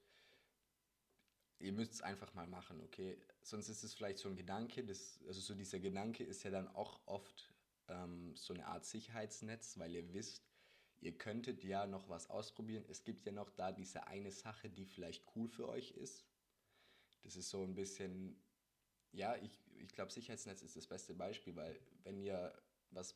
Ihr 1.58 1.72
müsst 1.72 1.94
es 1.94 2.02
einfach 2.02 2.32
mal 2.34 2.46
machen, 2.46 2.80
okay? 2.80 3.18
Sonst 3.42 3.68
ist 3.68 3.82
es 3.82 3.94
vielleicht 3.94 4.18
so 4.18 4.28
ein 4.28 4.36
Gedanke, 4.36 4.84
das, 4.84 5.20
also 5.26 5.40
so 5.40 5.54
dieser 5.54 5.78
Gedanke 5.78 6.24
ist 6.24 6.42
ja 6.42 6.50
dann 6.50 6.68
auch 6.68 7.00
oft 7.06 7.52
ähm, 7.88 8.34
so 8.36 8.54
eine 8.54 8.66
Art 8.66 8.84
Sicherheitsnetz, 8.84 9.78
weil 9.78 9.94
ihr 9.94 10.12
wisst, 10.14 10.49
ihr 11.00 11.16
könntet 11.16 11.64
ja 11.64 11.86
noch 11.86 12.08
was 12.08 12.30
ausprobieren. 12.30 12.84
Es 12.88 13.04
gibt 13.04 13.24
ja 13.26 13.32
noch 13.32 13.50
da 13.50 13.72
diese 13.72 14.06
eine 14.06 14.30
Sache, 14.32 14.70
die 14.70 14.86
vielleicht 14.86 15.24
cool 15.36 15.48
für 15.48 15.68
euch 15.68 15.92
ist. 15.92 16.26
Das 17.22 17.36
ist 17.36 17.50
so 17.50 17.62
ein 17.64 17.74
bisschen, 17.74 18.40
Ja, 19.12 19.36
ich, 19.36 19.58
ich 19.76 19.92
glaube, 19.94 20.12
Sicherheitsnetz 20.12 20.62
ist 20.62 20.76
das 20.76 20.86
beste 20.86 21.14
Beispiel, 21.14 21.56
weil 21.56 21.80
wenn 22.04 22.20
ihr 22.20 22.52
was, 22.90 23.14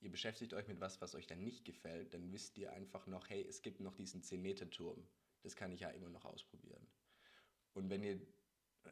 ihr 0.00 0.10
beschäftigt 0.10 0.54
euch 0.54 0.68
mit 0.68 0.80
was, 0.80 1.00
was 1.00 1.14
euch 1.14 1.26
dann 1.26 1.42
nicht 1.44 1.64
gefällt, 1.64 2.14
dann 2.14 2.32
wisst 2.32 2.58
ihr 2.58 2.72
einfach 2.72 3.06
noch, 3.06 3.28
hey, 3.30 3.44
es 3.48 3.62
gibt 3.62 3.80
noch 3.80 3.94
diesen 3.94 4.22
10-Meter-Turm. 4.22 5.06
Das 5.42 5.56
kann 5.56 5.72
ich 5.72 5.80
ja 5.80 5.90
immer 5.90 6.08
noch 6.10 6.24
ausprobieren. 6.24 6.86
Und 7.74 7.90
wenn 7.90 8.02
ihr 8.04 8.20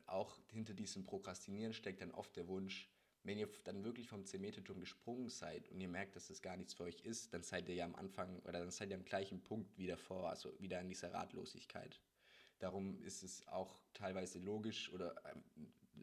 auch 0.07 0.39
hinter 0.49 0.75
diesem 0.75 1.05
Prokrastinieren 1.05 1.75
steckt 1.75 2.01
dann 2.01 2.13
oft 2.13 2.37
der 2.37 2.49
Wunsch, 2.49 2.89
wenn 3.23 3.39
ihr 3.39 3.49
dann 3.65 3.85
wirklich 3.85 4.09
vom 4.09 4.23
10-Meter-Turm 4.23 4.81
gesprungen 4.81 5.29
seid 5.29 5.69
und 5.71 5.81
ihr 5.81 5.89
merkt, 5.89 6.17
dass 6.17 6.29
das 6.29 6.41
gar 6.41 6.57
nichts 6.57 6.75
für 6.75 6.85
euch 6.85 7.01
ist, 7.01 7.35
dann 7.35 7.43
seid 7.43 7.69
ihr 7.69 7.75
ja 7.75 7.85
am 7.85 7.95
Anfang 7.95 8.41
oder 8.41 8.61
dann 8.61 8.71
seid 8.71 8.91
ihr 8.91 8.97
am 8.97 9.05
gleichen 9.05 9.43
Punkt 9.43 9.77
wie 9.77 9.87
davor, 9.87 10.31
also 10.31 10.59
wieder 10.59 10.81
in 10.81 10.89
dieser 10.89 11.13
Ratlosigkeit. 11.13 12.01
Darum 12.59 13.03
ist 13.03 13.23
es 13.23 13.47
auch 13.49 13.81
teilweise 13.95 14.39
logisch 14.39 14.93
oder 14.93 15.15
äh, 15.27 15.35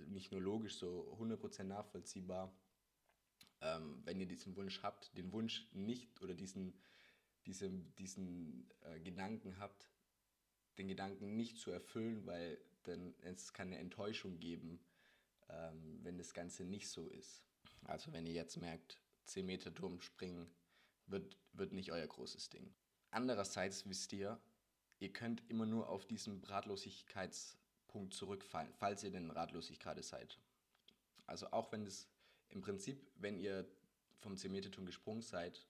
nicht 0.08 0.32
nur 0.32 0.42
logisch, 0.42 0.76
so 0.76 1.16
100% 1.20 1.64
nachvollziehbar, 1.64 2.56
ähm, 3.62 4.02
wenn 4.04 4.20
ihr 4.20 4.28
diesen 4.28 4.56
Wunsch 4.56 4.84
habt, 4.84 5.16
den 5.18 5.32
Wunsch 5.32 5.68
nicht 5.74 6.22
oder 6.22 6.36
diesen, 6.36 6.80
diesen, 7.46 7.96
diesen 7.96 8.70
äh, 8.82 9.00
Gedanken 9.00 9.58
habt, 9.58 9.90
den 10.78 10.88
Gedanken 10.88 11.36
nicht 11.36 11.58
zu 11.58 11.72
erfüllen, 11.72 12.26
weil 12.26 12.60
dann 12.84 13.16
es 13.22 13.54
kann 13.54 13.68
eine 13.68 13.80
Enttäuschung 13.80 14.40
geben, 14.40 14.80
ähm, 15.50 16.00
wenn 16.04 16.18
das 16.18 16.34
Ganze 16.34 16.64
nicht 16.64 16.90
so 16.90 17.08
ist. 17.10 17.44
Also 17.84 18.12
wenn 18.14 18.26
ihr 18.26 18.34
jetzt 18.34 18.58
merkt, 18.58 19.02
10 19.26 19.46
Meter 19.46 19.74
Turm 19.74 20.00
springen 20.02 20.50
wird, 21.06 21.38
wird 21.54 21.74
nicht 21.74 21.92
euer 21.92 22.08
großes 22.08 22.50
Ding. 22.50 22.74
Andererseits 23.12 23.88
wisst 23.88 24.14
ihr, 24.14 24.40
ihr 25.00 25.14
könnt 25.14 25.44
immer 25.50 25.66
nur 25.66 25.90
auf 25.90 26.06
diesen 26.06 26.44
Ratlosigkeitspunkt 26.44 28.14
zurückfallen, 28.14 28.74
falls 28.74 29.04
ihr 29.04 29.12
denn 29.12 29.32
ratlosigkeit 29.32 29.84
gerade 29.84 30.04
seid. 30.04 30.40
Also 31.26 31.48
auch 31.52 31.72
wenn 31.72 31.86
es 31.86 32.08
im 32.50 32.62
Prinzip, 32.62 33.06
wenn 33.16 33.38
ihr 33.40 33.70
vom 34.18 34.38
10 34.38 34.52
Meter 34.52 34.72
Turm 34.72 34.86
gesprungen 34.86 35.22
seid 35.22 35.66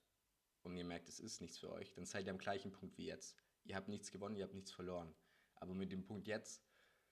und 0.63 0.75
ihr 0.75 0.86
merkt, 0.86 1.10
es 1.10 1.19
ist 1.19 1.41
nichts 1.41 1.57
für 1.57 1.72
euch, 1.72 1.93
dann 1.93 2.05
seid 2.05 2.25
ihr 2.25 2.31
am 2.31 2.38
gleichen 2.38 2.72
Punkt 2.72 2.98
wie 2.98 3.05
jetzt. 3.05 3.36
Ihr 3.63 3.75
habt 3.75 3.89
nichts 3.89 4.12
gewonnen, 4.12 4.36
ihr 4.36 4.43
habt 4.43 4.53
nichts 4.53 4.72
verloren. 4.72 5.13
Aber 5.55 5.74
mit 5.74 5.91
dem 5.91 6.03
Punkt 6.03 6.27
jetzt, 6.27 6.63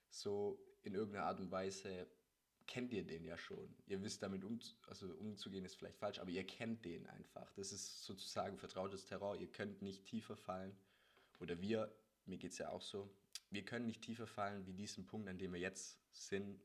so 0.09 0.59
in 0.83 0.93
irgendeiner 0.93 1.25
Art 1.25 1.39
und 1.39 1.51
Weise, 1.51 2.07
kennt 2.67 2.91
ihr 2.93 3.03
den 3.03 3.23
ja 3.23 3.37
schon. 3.37 3.75
Ihr 3.87 4.01
wisst 4.01 4.23
damit 4.23 4.43
um, 4.43 4.59
also 4.87 5.07
umzugehen 5.07 5.65
ist 5.65 5.75
vielleicht 5.75 5.97
falsch, 5.97 6.19
aber 6.19 6.29
ihr 6.29 6.45
kennt 6.45 6.85
den 6.85 7.07
einfach. 7.07 7.51
Das 7.53 7.71
ist 7.71 8.03
sozusagen 8.03 8.57
vertrautes 8.57 9.05
Terror. 9.05 9.35
Ihr 9.35 9.47
könnt 9.47 9.81
nicht 9.81 10.05
tiefer 10.05 10.35
fallen. 10.35 10.75
Oder 11.39 11.61
wir, 11.61 11.93
mir 12.25 12.37
geht 12.37 12.51
es 12.51 12.57
ja 12.57 12.69
auch 12.69 12.81
so, 12.81 13.09
wir 13.49 13.63
können 13.63 13.85
nicht 13.85 14.01
tiefer 14.01 14.27
fallen 14.27 14.65
wie 14.65 14.73
diesen 14.73 15.05
Punkt, 15.05 15.29
an 15.29 15.37
dem 15.37 15.53
wir 15.53 15.59
jetzt 15.59 15.99
sind, 16.11 16.59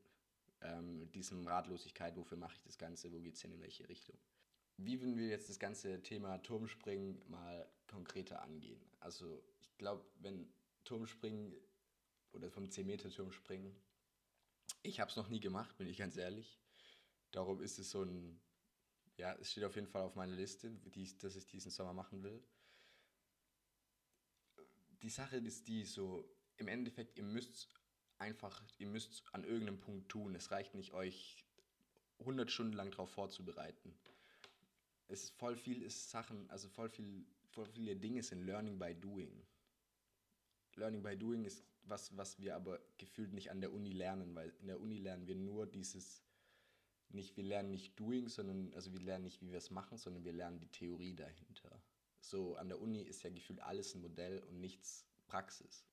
ähm, 0.61 1.11
diesem 1.11 1.47
Ratlosigkeit, 1.47 2.15
wofür 2.15 2.37
mache 2.37 2.55
ich 2.55 2.63
das 2.63 2.77
Ganze, 2.77 3.11
wo 3.11 3.19
geht 3.19 3.35
es 3.35 3.41
hin, 3.41 3.51
in 3.51 3.61
welche 3.61 3.87
Richtung. 3.89 4.17
Wie 4.77 4.99
würden 4.99 5.17
wir 5.17 5.27
jetzt 5.27 5.49
das 5.49 5.59
ganze 5.59 6.01
Thema 6.01 6.37
Turmspringen 6.39 7.21
mal 7.27 7.67
konkreter 7.87 8.41
angehen? 8.41 8.81
Also 8.99 9.43
ich 9.59 9.77
glaube, 9.77 10.05
wenn 10.19 10.47
Turmspringen 10.83 11.53
oder 12.33 12.49
vom 12.49 12.65
10-Meter-Turm 12.65 13.31
springen, 13.31 13.75
ich 14.83 14.99
habe 14.99 15.09
es 15.09 15.17
noch 15.17 15.29
nie 15.29 15.39
gemacht, 15.39 15.77
bin 15.77 15.87
ich 15.87 15.97
ganz 15.97 16.17
ehrlich. 16.17 16.59
Darum 17.31 17.61
ist 17.61 17.79
es 17.79 17.91
so 17.91 18.03
ein, 18.03 18.39
ja, 19.17 19.33
es 19.35 19.51
steht 19.51 19.63
auf 19.63 19.75
jeden 19.75 19.87
Fall 19.87 20.01
auf 20.01 20.15
meiner 20.15 20.35
Liste, 20.35 20.69
die 20.69 21.17
dass 21.17 21.35
ich 21.35 21.47
diesen 21.47 21.71
Sommer 21.71 21.93
machen 21.93 22.23
will. 22.23 22.43
Die 25.01 25.09
Sache 25.09 25.37
ist 25.37 25.67
die 25.67 25.85
so, 25.85 26.29
im 26.57 26.67
Endeffekt, 26.67 27.17
ihr 27.17 27.23
müsst 27.23 27.69
einfach, 28.19 28.63
ihr 28.77 28.87
müsst 28.87 29.23
an 29.33 29.43
irgendeinem 29.43 29.79
Punkt 29.79 30.09
tun. 30.09 30.35
Es 30.35 30.51
reicht 30.51 30.75
nicht, 30.75 30.93
euch 30.93 31.43
100 32.19 32.51
Stunden 32.51 32.73
lang 32.73 32.91
darauf 32.91 33.09
vorzubereiten. 33.09 33.95
Es 35.07 35.23
ist 35.23 35.37
voll 35.37 35.57
viel 35.57 35.81
ist 35.81 36.09
Sachen, 36.09 36.49
also 36.49 36.69
voll 36.69 36.89
viel, 36.89 37.25
voll 37.49 37.65
viele 37.65 37.95
Dinge 37.95 38.23
sind 38.23 38.45
Learning 38.45 38.77
by 38.79 38.95
Doing. 38.95 39.45
Learning 40.75 41.03
by 41.03 41.17
Doing 41.17 41.43
ist 41.43 41.65
was, 41.83 42.15
was 42.17 42.39
wir 42.39 42.55
aber 42.55 42.79
gefühlt 42.97 43.33
nicht 43.33 43.51
an 43.51 43.61
der 43.61 43.73
Uni 43.73 43.91
lernen, 43.91 44.35
weil 44.35 44.53
in 44.61 44.67
der 44.67 44.79
Uni 44.79 44.97
lernen 44.97 45.27
wir 45.27 45.35
nur 45.35 45.65
dieses, 45.65 46.23
nicht, 47.09 47.35
wir 47.37 47.43
lernen 47.43 47.71
nicht 47.71 47.99
Doing, 47.99 48.29
sondern, 48.29 48.73
also 48.73 48.93
wir 48.93 49.01
lernen 49.01 49.25
nicht, 49.25 49.41
wie 49.41 49.51
wir 49.51 49.57
es 49.57 49.71
machen, 49.71 49.97
sondern 49.97 50.23
wir 50.23 50.33
lernen 50.33 50.59
die 50.59 50.71
Theorie 50.71 51.13
dahinter. 51.13 51.81
So, 52.19 52.55
an 52.55 52.69
der 52.69 52.79
Uni 52.79 53.01
ist 53.01 53.23
ja 53.23 53.29
gefühlt 53.29 53.61
alles 53.61 53.95
ein 53.95 54.01
Modell 54.01 54.39
und 54.43 54.59
nichts 54.59 55.05
Praxis. 55.25 55.85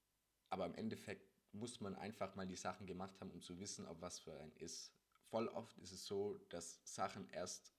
Aber 0.51 0.67
im 0.67 0.75
Endeffekt 0.75 1.27
muss 1.53 1.81
man 1.81 1.95
einfach 1.95 2.35
mal 2.37 2.47
die 2.47 2.57
Sachen 2.57 2.87
gemacht 2.87 3.21
haben, 3.21 3.31
um 3.31 3.41
zu 3.41 3.59
wissen, 3.59 3.87
ob 3.87 4.01
was 4.01 4.19
für 4.19 4.39
ein 4.39 4.53
ist. 4.57 4.93
Voll 5.31 5.49
oft 5.49 5.79
ist 5.79 5.93
es 5.93 6.07
so, 6.07 6.39
dass 6.51 6.81
Sachen 6.85 7.29
erst 7.31 7.73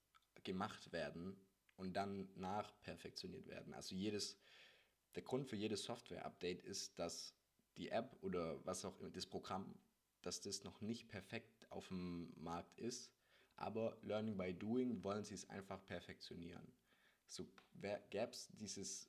gemacht 0.44 0.92
werden 0.92 1.36
und 1.76 1.94
dann 1.94 2.28
nachperfektioniert 2.34 3.46
werden. 3.46 3.74
Also 3.74 3.94
jedes, 3.94 4.36
der 5.14 5.22
Grund 5.22 5.48
für 5.48 5.56
jedes 5.56 5.84
Software-Update 5.84 6.62
ist, 6.62 6.98
dass 6.98 7.34
die 7.76 7.90
App 7.90 8.16
oder 8.22 8.64
was 8.64 8.84
auch 8.84 8.98
immer, 9.00 9.10
das 9.10 9.26
Programm, 9.26 9.74
dass 10.22 10.40
das 10.40 10.64
noch 10.64 10.80
nicht 10.80 11.08
perfekt 11.08 11.70
auf 11.70 11.88
dem 11.88 12.32
Markt 12.36 12.78
ist, 12.78 13.12
aber 13.56 13.96
Learning 14.02 14.36
by 14.36 14.54
Doing 14.54 15.02
wollen 15.02 15.24
sie 15.24 15.34
es 15.34 15.48
einfach 15.48 15.84
perfektionieren. 15.86 16.72
So 17.26 17.46
gäbe 18.10 18.32
es 18.32 18.48
dieses 18.52 19.08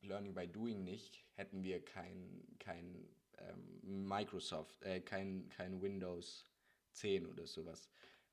Learning 0.00 0.34
by 0.34 0.48
Doing 0.48 0.84
nicht, 0.84 1.24
hätten 1.34 1.62
wir 1.62 1.84
kein, 1.84 2.44
kein 2.58 3.08
ähm, 3.38 4.06
Microsoft, 4.08 4.82
äh, 4.82 5.00
kein, 5.00 5.48
kein 5.48 5.80
Windows 5.82 6.44
10 6.92 7.26
oder 7.26 7.46
sowas. 7.46 7.88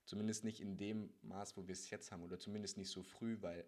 Zumindest 0.06 0.44
nicht 0.44 0.62
in 0.62 0.78
dem 0.78 1.14
Maß, 1.22 1.58
wo 1.58 1.68
wir 1.68 1.74
es 1.74 1.90
jetzt 1.90 2.12
haben, 2.12 2.24
oder 2.24 2.40
zumindest 2.40 2.78
nicht 2.78 2.90
so 2.90 3.04
früh, 3.04 3.38
weil 3.42 3.66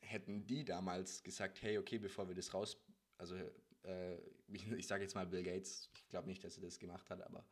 hätten 0.00 0.46
die 0.46 0.64
damals 0.64 1.22
gesagt, 1.22 1.62
hey, 1.62 1.78
okay, 1.78 1.98
bevor 1.98 2.28
wir 2.28 2.34
das 2.34 2.52
raus, 2.52 2.76
also 3.18 3.36
äh, 3.84 4.16
ich 4.48 4.86
sage 4.86 5.02
jetzt 5.02 5.14
mal 5.14 5.26
Bill 5.26 5.42
Gates, 5.42 5.90
ich 5.94 6.08
glaube 6.08 6.28
nicht, 6.28 6.44
dass 6.44 6.56
er 6.56 6.62
das 6.62 6.78
gemacht 6.78 7.08
hat, 7.10 7.22
aber 7.22 7.44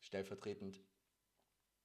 stellvertretend 0.00 0.82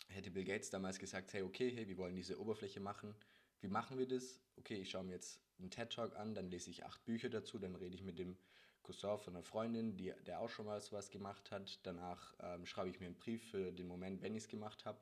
hätte 0.07 0.31
Bill 0.31 0.43
Gates 0.43 0.69
damals 0.69 0.99
gesagt, 0.99 1.33
hey, 1.33 1.41
okay, 1.41 1.71
hey, 1.71 1.87
wir 1.87 1.97
wollen 1.97 2.15
diese 2.15 2.39
Oberfläche 2.39 2.79
machen. 2.79 3.15
Wie 3.61 3.67
machen 3.67 3.97
wir 3.97 4.07
das? 4.07 4.41
Okay, 4.57 4.75
ich 4.75 4.89
schaue 4.89 5.03
mir 5.03 5.13
jetzt 5.13 5.39
einen 5.59 5.69
TED-Talk 5.69 6.15
an, 6.15 6.33
dann 6.33 6.49
lese 6.49 6.69
ich 6.69 6.83
acht 6.85 7.05
Bücher 7.05 7.29
dazu, 7.29 7.59
dann 7.59 7.75
rede 7.75 7.95
ich 7.95 8.03
mit 8.03 8.19
dem 8.19 8.37
Cousin 8.83 9.19
von 9.19 9.35
einer 9.35 9.43
Freundin, 9.43 9.95
die, 9.95 10.13
der 10.25 10.39
auch 10.39 10.49
schon 10.49 10.65
mal 10.65 10.81
sowas 10.81 11.11
gemacht 11.11 11.51
hat. 11.51 11.79
Danach 11.83 12.33
ähm, 12.39 12.65
schreibe 12.65 12.89
ich 12.89 12.99
mir 12.99 13.05
einen 13.05 13.19
Brief 13.19 13.51
für 13.51 13.71
den 13.71 13.87
Moment, 13.87 14.21
wenn 14.21 14.35
ich 14.35 14.43
es 14.43 14.49
gemacht 14.49 14.85
habe. 14.85 14.99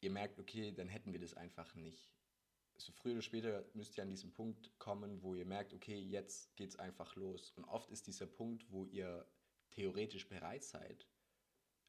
Ihr 0.00 0.10
merkt, 0.10 0.38
okay, 0.38 0.72
dann 0.72 0.88
hätten 0.88 1.12
wir 1.12 1.20
das 1.20 1.34
einfach 1.34 1.74
nicht 1.74 2.10
so 2.80 2.92
früher 2.92 3.14
oder 3.14 3.22
später 3.22 3.64
müsst 3.74 3.96
ihr 3.96 4.02
an 4.02 4.08
diesen 4.08 4.32
Punkt 4.32 4.78
kommen, 4.78 5.22
wo 5.22 5.34
ihr 5.34 5.44
merkt, 5.44 5.74
okay, 5.74 5.98
jetzt 5.98 6.56
geht 6.56 6.70
es 6.70 6.76
einfach 6.78 7.14
los. 7.16 7.52
Und 7.56 7.64
oft 7.64 7.90
ist 7.90 8.06
dieser 8.06 8.26
Punkt, 8.26 8.70
wo 8.70 8.86
ihr 8.86 9.26
theoretisch 9.70 10.28
bereit 10.28 10.64
seid, 10.64 11.06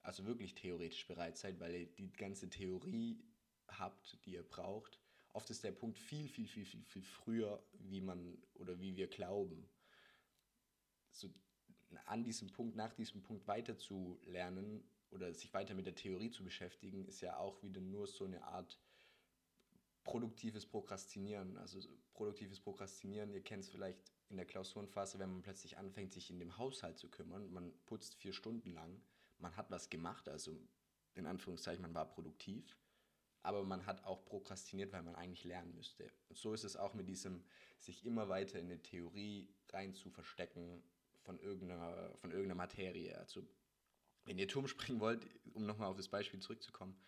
also 0.01 0.25
wirklich 0.25 0.55
theoretisch 0.55 1.07
bereit 1.07 1.37
seid, 1.37 1.59
weil 1.59 1.73
ihr 1.73 1.85
die 1.87 2.11
ganze 2.11 2.49
Theorie 2.49 3.23
habt, 3.67 4.17
die 4.25 4.33
ihr 4.33 4.43
braucht. 4.43 4.99
Oft 5.33 5.49
ist 5.49 5.63
der 5.63 5.71
Punkt 5.71 5.97
viel, 5.97 6.27
viel, 6.27 6.47
viel, 6.47 6.65
viel, 6.65 6.83
viel 6.83 7.03
früher, 7.03 7.63
wie 7.73 8.01
man 8.01 8.37
oder 8.55 8.79
wie 8.79 8.95
wir 8.95 9.07
glauben. 9.07 9.69
So 11.11 11.29
an 12.05 12.23
diesem 12.23 12.49
Punkt, 12.51 12.75
nach 12.75 12.93
diesem 12.93 13.21
Punkt 13.21 13.47
weiter 13.47 13.77
zu 13.77 14.19
lernen 14.25 14.83
oder 15.11 15.33
sich 15.33 15.53
weiter 15.53 15.73
mit 15.73 15.85
der 15.85 15.95
Theorie 15.95 16.31
zu 16.31 16.43
beschäftigen, 16.43 17.05
ist 17.05 17.21
ja 17.21 17.37
auch 17.37 17.61
wieder 17.63 17.81
nur 17.81 18.07
so 18.07 18.25
eine 18.25 18.43
Art 18.43 18.77
produktives 20.11 20.65
Prokrastinieren. 20.65 21.57
Also 21.57 21.79
produktives 22.13 22.59
Prokrastinieren, 22.59 23.33
ihr 23.33 23.41
kennt 23.41 23.63
es 23.63 23.69
vielleicht 23.69 24.11
in 24.27 24.35
der 24.35 24.45
Klausurenphase, 24.45 25.19
wenn 25.19 25.31
man 25.31 25.41
plötzlich 25.41 25.77
anfängt, 25.77 26.11
sich 26.11 26.29
in 26.29 26.39
dem 26.39 26.57
Haushalt 26.57 26.97
zu 26.97 27.09
kümmern. 27.09 27.49
Man 27.51 27.73
putzt 27.85 28.15
vier 28.15 28.33
Stunden 28.33 28.71
lang, 28.71 29.01
man 29.39 29.55
hat 29.55 29.71
was 29.71 29.89
gemacht, 29.89 30.27
also 30.27 30.59
in 31.13 31.25
Anführungszeichen, 31.25 31.81
man 31.81 31.93
war 31.93 32.09
produktiv, 32.09 32.77
aber 33.41 33.63
man 33.63 33.85
hat 33.85 34.03
auch 34.03 34.25
prokrastiniert, 34.25 34.91
weil 34.91 35.01
man 35.01 35.15
eigentlich 35.15 35.45
lernen 35.45 35.73
müsste. 35.75 36.11
Und 36.27 36.37
so 36.37 36.53
ist 36.53 36.65
es 36.65 36.75
auch 36.75 36.93
mit 36.93 37.07
diesem, 37.07 37.45
sich 37.79 38.05
immer 38.05 38.27
weiter 38.27 38.59
in 38.59 38.65
eine 38.65 38.81
Theorie 38.81 39.47
rein 39.69 39.93
zu 39.93 40.09
verstecken 40.09 40.83
von 41.21 41.39
irgendeiner, 41.39 42.13
von 42.17 42.31
irgendeiner 42.31 42.55
Materie. 42.55 43.17
Also 43.17 43.47
wenn 44.25 44.37
ihr 44.37 44.49
Turm 44.49 44.67
springen 44.67 44.99
wollt, 44.99 45.25
um 45.53 45.65
nochmal 45.65 45.89
auf 45.89 45.97
das 45.97 46.09
Beispiel 46.09 46.41
zurückzukommen, 46.41 46.99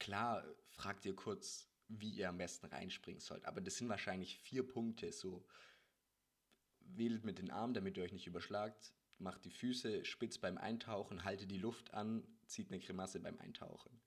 klar 0.00 0.44
fragt 0.70 1.04
ihr 1.04 1.14
kurz 1.14 1.69
wie 1.90 2.10
ihr 2.10 2.28
am 2.28 2.38
besten 2.38 2.66
reinspringen 2.66 3.20
sollt. 3.20 3.44
Aber 3.44 3.60
das 3.60 3.76
sind 3.76 3.88
wahrscheinlich 3.88 4.38
vier 4.38 4.66
Punkte. 4.66 5.12
So 5.12 5.44
wählt 6.80 7.24
mit 7.24 7.38
den 7.38 7.50
Armen, 7.50 7.74
damit 7.74 7.96
ihr 7.96 8.02
euch 8.02 8.12
nicht 8.12 8.26
überschlagt, 8.26 8.92
macht 9.18 9.44
die 9.44 9.50
Füße 9.50 10.04
spitz 10.04 10.38
beim 10.38 10.56
Eintauchen, 10.56 11.24
haltet 11.24 11.50
die 11.50 11.58
Luft 11.58 11.92
an, 11.92 12.26
zieht 12.46 12.70
eine 12.70 12.80
Grimasse 12.80 13.20
beim 13.20 13.38
Eintauchen. 13.38 14.00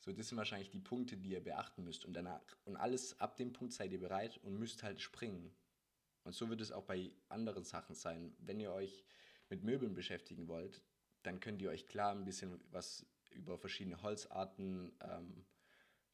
So, 0.00 0.12
das 0.12 0.28
sind 0.28 0.38
wahrscheinlich 0.38 0.70
die 0.70 0.80
Punkte, 0.80 1.16
die 1.16 1.30
ihr 1.30 1.44
beachten 1.44 1.84
müsst. 1.84 2.06
Und 2.06 2.14
danach, 2.14 2.40
und 2.64 2.76
alles 2.76 3.20
ab 3.20 3.36
dem 3.36 3.52
Punkt 3.52 3.74
seid 3.74 3.92
ihr 3.92 4.00
bereit 4.00 4.38
und 4.38 4.58
müsst 4.58 4.82
halt 4.82 5.00
springen. 5.00 5.54
Und 6.24 6.34
so 6.34 6.48
wird 6.48 6.60
es 6.60 6.72
auch 6.72 6.84
bei 6.84 7.12
anderen 7.28 7.64
Sachen 7.64 7.94
sein. 7.94 8.34
Wenn 8.38 8.60
ihr 8.60 8.72
euch 8.72 9.04
mit 9.50 9.62
Möbeln 9.62 9.94
beschäftigen 9.94 10.48
wollt, 10.48 10.82
dann 11.22 11.40
könnt 11.40 11.60
ihr 11.60 11.70
euch 11.70 11.86
klar 11.86 12.12
ein 12.12 12.24
bisschen 12.24 12.60
was 12.70 13.04
über 13.30 13.58
verschiedene 13.58 14.00
Holzarten 14.02 14.92
ähm, 15.02 15.44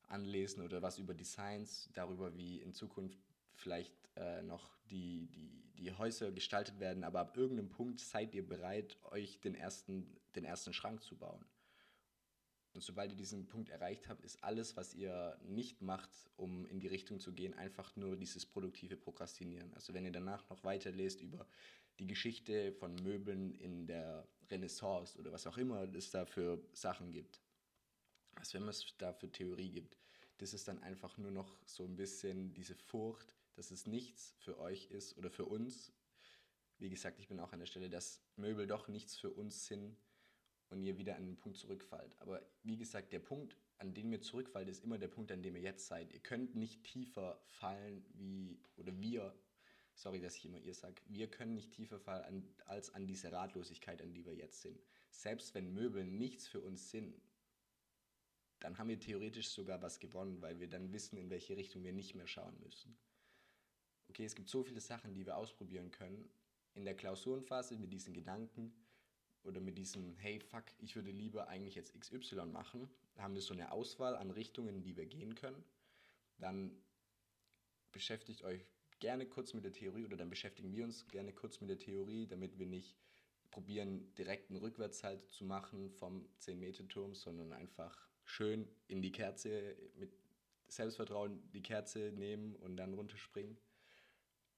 anlesen 0.09 0.63
oder 0.63 0.83
was 0.83 0.99
über 0.99 1.15
Designs, 1.15 1.89
darüber, 1.93 2.37
wie 2.37 2.61
in 2.61 2.73
Zukunft 2.73 3.19
vielleicht 3.55 3.95
äh, 4.17 4.43
noch 4.43 4.77
die, 4.91 5.29
die, 5.29 5.63
die 5.77 5.93
Häuser 5.93 6.31
gestaltet 6.33 6.79
werden, 6.79 7.05
aber 7.05 7.21
ab 7.21 7.37
irgendeinem 7.37 7.69
Punkt 7.69 8.01
seid 8.01 8.35
ihr 8.35 8.47
bereit, 8.47 8.97
euch 9.11 9.41
den 9.41 9.55
ersten, 9.55 10.07
den 10.35 10.45
ersten 10.45 10.73
Schrank 10.73 11.03
zu 11.03 11.17
bauen. 11.17 11.45
Und 12.77 12.83
sobald 12.83 13.11
ihr 13.11 13.17
diesen 13.17 13.47
Punkt 13.47 13.71
erreicht 13.71 14.07
habt, 14.07 14.23
ist 14.23 14.45
alles, 14.45 14.77
was 14.77 14.93
ihr 14.93 15.39
nicht 15.43 15.81
macht, 15.81 16.11
um 16.37 16.67
in 16.67 16.79
die 16.79 16.89
Richtung 16.89 17.21
zu 17.21 17.33
gehen, 17.33 17.55
einfach 17.55 17.97
nur 17.97 18.17
dieses 18.17 18.45
produktive 18.45 18.99
Prokrastinieren. 18.99 19.73
Also 19.73 19.95
wenn 19.95 20.05
ihr 20.05 20.13
danach 20.13 20.47
noch 20.51 20.63
weiter 20.63 20.91
lest 20.91 21.23
über 21.23 21.47
die 21.99 22.07
Geschichte 22.07 22.73
von 22.73 22.95
Möbeln 22.97 23.55
in 23.55 23.87
der 23.87 24.29
Renaissance 24.51 25.19
oder 25.19 25.33
was 25.33 25.47
auch 25.47 25.57
immer 25.57 25.89
es 25.95 26.11
da 26.11 26.27
für 26.27 26.63
Sachen 26.75 27.13
gibt, 27.13 27.41
was 28.37 28.55
wenn 28.55 28.69
es 28.69 28.95
da 28.99 29.13
für 29.13 29.31
Theorie 29.31 29.71
gibt, 29.71 29.97
das 30.39 30.55
ist 30.55 30.69
dann 30.69 30.83
einfach 30.83 31.17
nur 31.17 31.31
noch 31.31 31.59
so 31.65 31.85
ein 31.85 31.97
bisschen 31.97 32.53
diese 32.53 32.75
Furcht, 32.75 33.35
dass 33.55 33.71
es 33.71 33.87
nichts 33.87 34.35
für 34.39 34.59
euch 34.59 34.91
ist 34.91 35.17
oder 35.17 35.31
für 35.31 35.47
uns. 35.47 35.93
Wie 36.79 36.91
gesagt, 36.91 37.19
ich 37.19 37.29
bin 37.29 37.41
auch 37.41 37.53
an 37.53 37.59
der 37.59 37.67
Stelle, 37.67 37.89
dass 37.89 38.23
Möbel 38.37 38.67
doch 38.67 38.89
nichts 38.89 39.17
für 39.17 39.31
uns 39.31 39.67
sind 39.67 39.97
und 40.69 40.83
ihr 40.83 40.99
wieder 40.99 41.17
an 41.17 41.27
den 41.27 41.37
Punkt 41.37 41.57
zurückfallt. 41.57 42.15
Aber 42.21 42.43
wie 42.63 42.77
gesagt, 42.77 43.13
der 43.13 43.21
Punkt, 43.21 43.57
an 43.79 43.95
den 43.95 44.13
ihr 44.13 44.21
zurückfallt, 44.21 44.69
ist 44.69 44.85
immer 44.85 44.99
der 44.99 45.09
Punkt, 45.09 45.33
an 45.33 45.43
dem 45.43 45.57
ihr 45.57 45.63
jetzt 45.63 45.87
seid. 45.87 46.13
Ihr 46.13 46.21
könnt 46.21 46.55
nicht 46.55 46.85
tiefer 46.85 47.41
fallen 47.47 48.05
wie, 48.13 48.59
oder 48.77 48.99
wir, 49.01 49.35
sorry, 49.95 50.21
dass 50.21 50.37
ich 50.37 50.45
immer 50.45 50.59
ihr 50.59 50.75
sage, 50.75 51.01
wir 51.07 51.31
können 51.31 51.55
nicht 51.55 51.73
tiefer 51.73 51.99
fallen 51.99 52.47
als 52.67 52.95
an 52.95 53.07
diese 53.07 53.33
Ratlosigkeit, 53.33 54.03
an 54.03 54.13
die 54.13 54.27
wir 54.27 54.35
jetzt 54.35 54.61
sind. 54.61 54.79
Selbst 55.11 55.55
wenn 55.55 55.73
Möbel 55.73 56.05
nichts 56.05 56.47
für 56.47 56.61
uns 56.61 56.91
sind, 56.91 57.15
dann 58.61 58.79
haben 58.79 58.89
wir 58.89 58.99
theoretisch 58.99 59.49
sogar 59.49 59.83
was 59.83 60.01
gewonnen, 60.01 60.41
weil 60.41 60.59
wir 60.61 60.69
dann 60.69 60.93
wissen, 60.93 61.17
in 61.17 61.31
welche 61.31 61.57
Richtung 61.57 61.85
wir 61.85 61.93
nicht 61.93 62.15
mehr 62.15 62.27
schauen 62.27 62.59
müssen 62.61 62.97
okay, 64.17 64.25
es 64.25 64.35
gibt 64.35 64.49
so 64.49 64.63
viele 64.63 64.81
Sachen, 64.81 65.13
die 65.13 65.27
wir 65.27 65.37
ausprobieren 65.37 65.91
können. 65.91 66.27
In 66.75 66.85
der 66.85 66.97
Klausurenphase 66.97 67.77
mit 67.77 67.93
diesen 67.93 68.15
Gedanken 68.15 68.73
oder 69.43 69.61
mit 69.61 69.77
diesem, 69.77 70.17
hey, 70.17 70.41
fuck, 70.41 70.65
ich 70.79 70.97
würde 70.97 71.11
lieber 71.11 71.49
eigentlich 71.49 71.75
jetzt 71.75 71.99
XY 71.99 72.47
machen, 72.47 72.89
haben 73.19 73.35
wir 73.35 73.43
so 73.43 73.53
eine 73.53 73.73
Auswahl 73.73 74.17
an 74.17 74.31
Richtungen, 74.31 74.83
die 74.83 74.97
wir 74.97 75.07
gehen 75.07 75.35
können. 75.35 75.63
Dann 76.39 76.71
beschäftigt 77.93 78.43
euch 78.43 78.65
gerne 79.01 79.27
kurz 79.27 79.53
mit 79.53 79.65
der 79.65 79.73
Theorie 79.73 80.05
oder 80.05 80.17
dann 80.17 80.31
beschäftigen 80.31 80.73
wir 80.73 80.85
uns 80.85 81.07
gerne 81.09 81.33
kurz 81.33 81.61
mit 81.61 81.71
der 81.71 81.79
Theorie, 81.79 82.27
damit 82.27 82.59
wir 82.59 82.67
nicht 82.67 82.97
probieren, 83.51 84.15
direkt 84.15 84.51
einen 84.51 84.59
Rückwärtshalt 84.59 85.31
zu 85.31 85.45
machen 85.45 85.91
vom 85.91 86.27
10-Meter-Turm, 86.41 87.15
sondern 87.15 87.53
einfach 87.53 88.06
schön 88.27 88.69
in 88.89 89.01
die 89.01 89.13
Kerze 89.13 89.77
mit 89.97 90.11
Selbstvertrauen 90.69 91.41
die 91.53 91.63
Kerze 91.63 92.13
nehmen 92.13 92.55
und 92.57 92.77
dann 92.77 92.93
runterspringen. 92.93 93.57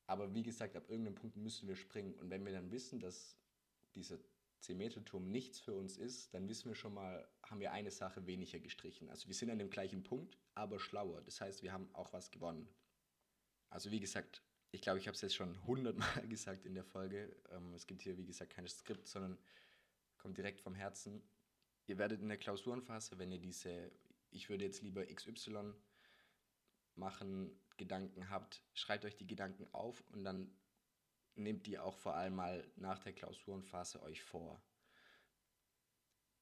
Aber 0.06 0.34
wie 0.34 0.42
gesagt, 0.42 0.74
ab 0.74 0.88
irgendeinem 0.88 1.14
Punkt 1.14 1.36
müssen 1.36 1.68
wir 1.68 1.76
springen. 1.76 2.14
Und 2.14 2.30
wenn 2.30 2.44
wir 2.44 2.52
dann 2.52 2.72
wissen, 2.72 2.98
dass 2.98 3.36
dieser 3.94 4.18
10-Meter-Turm 4.62 5.30
nichts 5.30 5.60
für 5.60 5.74
uns 5.74 5.98
ist, 5.98 6.32
dann 6.32 6.48
wissen 6.48 6.70
wir 6.70 6.74
schon 6.74 6.94
mal, 6.94 7.28
haben 7.42 7.60
wir 7.60 7.72
eine 7.72 7.90
Sache 7.90 8.26
weniger 8.26 8.58
gestrichen. 8.58 9.10
Also 9.10 9.28
wir 9.28 9.34
sind 9.34 9.50
an 9.50 9.58
dem 9.58 9.70
gleichen 9.70 10.02
Punkt, 10.02 10.38
aber 10.54 10.80
schlauer. 10.80 11.20
Das 11.22 11.40
heißt, 11.40 11.62
wir 11.62 11.72
haben 11.72 11.88
auch 11.94 12.12
was 12.12 12.30
gewonnen. 12.30 12.68
Also 13.68 13.90
wie 13.90 14.00
gesagt, 14.00 14.42
ich 14.70 14.80
glaube, 14.80 14.98
ich 14.98 15.06
habe 15.06 15.14
es 15.14 15.20
jetzt 15.20 15.34
schon 15.34 15.64
hundertmal 15.66 16.26
gesagt 16.28 16.64
in 16.64 16.74
der 16.74 16.84
Folge. 16.84 17.36
Ähm, 17.50 17.74
es 17.74 17.86
gibt 17.86 18.02
hier, 18.02 18.16
wie 18.16 18.24
gesagt, 18.24 18.54
kein 18.54 18.66
Skript, 18.66 19.06
sondern 19.06 19.38
kommt 20.16 20.38
direkt 20.38 20.60
vom 20.60 20.74
Herzen. 20.74 21.22
Ihr 21.88 21.96
werdet 21.96 22.20
in 22.20 22.28
der 22.28 22.36
Klausurenphase, 22.36 23.18
wenn 23.18 23.32
ihr 23.32 23.40
diese, 23.40 23.90
ich 24.30 24.50
würde 24.50 24.64
jetzt 24.66 24.82
lieber 24.82 25.06
XY 25.06 25.72
machen, 26.96 27.58
Gedanken 27.78 28.28
habt, 28.28 28.62
schreibt 28.74 29.06
euch 29.06 29.16
die 29.16 29.26
Gedanken 29.26 29.66
auf 29.72 30.04
und 30.12 30.22
dann 30.22 30.54
nehmt 31.34 31.66
die 31.66 31.78
auch 31.78 31.96
vor 31.96 32.14
allem 32.14 32.34
mal 32.34 32.70
nach 32.76 32.98
der 32.98 33.14
Klausurenphase 33.14 34.02
euch 34.02 34.22
vor. 34.22 34.60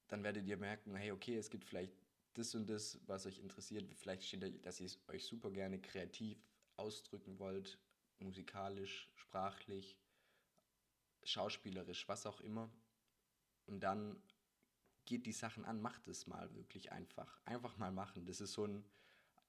Dann 0.08 0.24
werdet 0.24 0.46
ihr 0.46 0.56
merken, 0.56 0.96
hey, 0.96 1.12
okay, 1.12 1.36
es 1.36 1.48
gibt 1.48 1.64
vielleicht 1.64 1.94
das 2.34 2.54
und 2.56 2.66
das, 2.66 2.98
was 3.06 3.26
euch 3.26 3.38
interessiert. 3.38 3.94
Vielleicht 3.94 4.24
steht 4.24 4.42
da, 4.42 4.48
dass 4.48 4.80
ihr 4.80 4.90
euch 5.06 5.24
super 5.24 5.52
gerne 5.52 5.80
kreativ 5.80 6.44
ausdrücken 6.74 7.38
wollt, 7.38 7.78
musikalisch, 8.18 9.08
sprachlich, 9.14 9.96
schauspielerisch, 11.22 12.08
was 12.08 12.26
auch 12.26 12.40
immer. 12.40 12.68
Und 13.66 13.80
dann 13.80 14.20
geht 15.06 15.26
die 15.26 15.32
Sachen 15.32 15.64
an, 15.64 15.80
macht 15.80 16.08
es 16.08 16.26
mal 16.26 16.52
wirklich 16.54 16.92
einfach. 16.92 17.40
Einfach 17.44 17.76
mal 17.78 17.92
machen. 17.92 18.26
Das 18.26 18.40
ist 18.40 18.52
so 18.52 18.66
ein, 18.66 18.84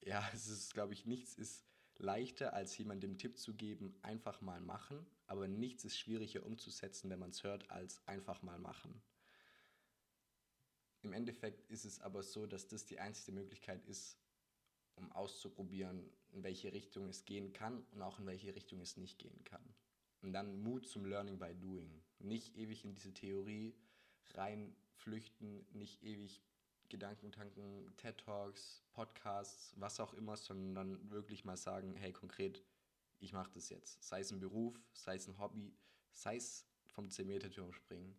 ja, 0.02 0.28
es 0.34 0.48
ist, 0.48 0.74
glaube 0.74 0.93
ich, 0.93 1.06
nichts 1.06 1.36
ist 1.36 1.65
leichter, 2.00 2.54
als 2.54 2.78
jemandem 2.78 3.17
Tipp 3.17 3.38
zu 3.38 3.56
geben, 3.56 3.96
einfach 4.04 4.41
mal 4.41 4.62
machen, 4.62 5.06
aber 5.26 5.48
nichts 5.48 5.84
ist 5.84 5.98
schwieriger 5.98 6.46
umzusetzen, 6.46 7.10
wenn 7.10 7.20
man 7.20 7.32
es 7.32 7.43
hört, 7.43 7.70
als 7.72 8.06
einfach 8.08 8.41
mal 8.43 8.60
machen. 8.60 9.02
Im 11.02 11.13
Endeffekt 11.13 11.70
ist 11.72 11.86
es 11.86 12.00
aber 12.00 12.22
so, 12.22 12.46
dass 12.46 12.67
das 12.67 12.86
die 12.86 13.00
einzige 13.00 13.32
Möglichkeit 13.32 13.86
ist, 13.86 14.17
um 14.96 15.12
auszuprobieren, 15.12 16.10
in 16.32 16.43
welche 16.43 16.74
Richtung 16.74 17.08
es 17.10 17.26
gehen 17.26 17.54
kann 17.54 17.84
und 17.91 18.02
auch 18.02 18.20
in 18.20 18.26
welche 18.26 18.54
Richtung 18.54 18.82
es 18.82 18.98
nicht 18.98 19.20
gehen 19.20 19.43
kann. 19.43 19.63
Und 20.22 20.34
dann 20.34 20.62
Mut 20.62 20.88
zum 20.88 21.06
Learning 21.06 21.38
by 21.38 21.54
Doing. 21.56 22.04
Nicht 22.20 22.58
ewig 22.58 22.84
in 22.84 22.93
diese 22.93 23.13
Theorie 23.13 23.76
reinflüchten, 24.34 25.66
nicht 25.74 26.04
ewig 26.04 26.42
Gedankentanken, 26.90 27.92
TED 27.98 28.18
Talks, 28.18 28.84
Podcasts, 28.94 29.74
was 29.78 30.00
auch 30.00 30.13
immer, 30.13 30.38
sondern 30.38 31.10
wirklich 31.10 31.44
mal 31.44 31.58
sagen, 31.58 31.96
hey, 31.96 32.13
konkret, 32.13 32.63
ich 33.20 33.34
mache 33.34 33.52
das 33.54 33.70
jetzt. 33.70 34.04
Sei 34.04 34.22
es 34.22 34.32
ein 34.32 34.40
Beruf, 34.40 34.80
sei 34.94 35.16
es 35.16 35.28
ein 35.28 35.38
Hobby, 35.38 35.76
sei 36.12 36.38
es 36.38 36.66
vom 36.88 37.08
10-Meter-Turm 37.08 37.74
springen. 37.74 38.16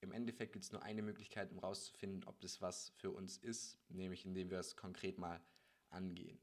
Im 0.00 0.12
Endeffekt 0.12 0.52
gibt 0.52 0.64
es 0.64 0.72
nur 0.72 0.82
eine 0.82 1.02
Möglichkeit, 1.02 1.52
um 1.52 1.58
rauszufinden, 1.58 2.24
ob 2.24 2.40
das 2.40 2.60
was 2.60 2.90
für 2.96 3.10
uns 3.10 3.36
ist, 3.36 3.78
nämlich 3.88 4.24
indem 4.24 4.50
wir 4.50 4.58
es 4.58 4.74
konkret 4.74 5.18
mal 5.18 5.40
angehen. 5.90 6.40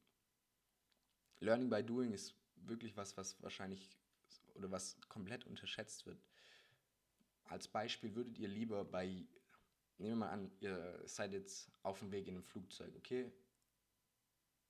Learning 1.41 1.69
by 1.69 1.83
Doing 1.83 2.13
ist 2.13 2.35
wirklich 2.55 2.95
was, 2.95 3.17
was 3.17 3.41
wahrscheinlich 3.41 3.97
oder 4.55 4.71
was 4.71 4.99
komplett 5.09 5.45
unterschätzt 5.45 6.05
wird. 6.05 6.21
Als 7.49 7.67
Beispiel 7.67 8.15
würdet 8.15 8.37
ihr 8.37 8.47
lieber 8.47 8.85
bei 8.85 9.27
nehmen 9.99 10.13
wir 10.13 10.25
mal 10.25 10.31
an, 10.31 10.51
ihr 10.59 11.01
seid 11.05 11.33
jetzt 11.33 11.71
auf 11.83 11.99
dem 11.99 12.11
Weg 12.11 12.27
in 12.27 12.35
einem 12.35 12.43
Flugzeug, 12.43 12.95
okay? 12.95 13.31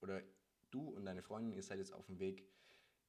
Oder 0.01 0.21
du 0.71 0.89
und 0.89 1.05
deine 1.05 1.21
Freundin, 1.21 1.53
ihr 1.53 1.63
seid 1.63 1.77
jetzt 1.77 1.93
auf 1.93 2.07
dem 2.07 2.19
Weg 2.19 2.47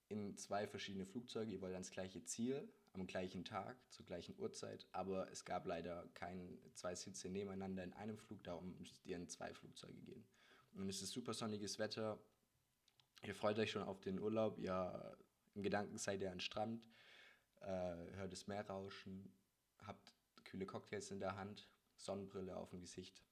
in 0.09 0.37
zwei 0.37 0.67
verschiedene 0.67 1.07
Flugzeuge, 1.07 1.53
ihr 1.53 1.61
wollt 1.61 1.73
ans 1.73 1.91
gleiche 1.91 2.23
Ziel, 2.25 2.69
am 2.93 3.07
gleichen 3.07 3.45
Tag, 3.45 3.77
zur 3.91 4.05
gleichen 4.05 4.39
Uhrzeit, 4.39 4.87
aber 4.93 5.31
es 5.31 5.45
gab 5.45 5.67
leider 5.67 6.09
keine 6.15 6.59
zwei 6.75 6.95
Sitze 6.95 7.29
nebeneinander 7.29 7.85
in 7.85 7.93
einem 7.95 8.19
Flug, 8.19 8.43
darum 8.45 8.77
müsst 8.79 9.05
ihr 9.05 9.17
in 9.17 9.29
zwei 9.29 9.55
Flugzeuge 9.55 10.01
gehen. 10.01 10.27
Und 10.73 10.89
es 10.89 11.01
ist 11.01 11.13
super 11.13 11.33
sonniges 11.33 11.79
Wetter, 11.79 12.21
ihr 13.23 13.35
freut 13.35 13.59
euch 13.59 13.71
schon 13.71 13.83
auf 13.83 14.01
den 14.01 14.19
Urlaub, 14.19 14.59
ihr 14.59 15.17
im 15.55 15.63
Gedanken 15.63 15.97
seid 15.97 16.21
ihr 16.21 16.33
am 16.33 16.41
Strand, 16.41 16.87
äh, 17.61 17.67
hört 17.67 18.33
das 18.33 18.47
Meer 18.47 18.67
rauschen, 18.67 19.33
habt 19.91 20.15
kühle 20.45 20.67
Cocktails 20.67 21.11
in 21.11 21.21
der 21.21 21.37
Hand 21.37 21.69
Sonnenbrille 21.97 22.57
auf 22.57 22.71
dem 22.71 22.81
Gesicht. 22.81 23.23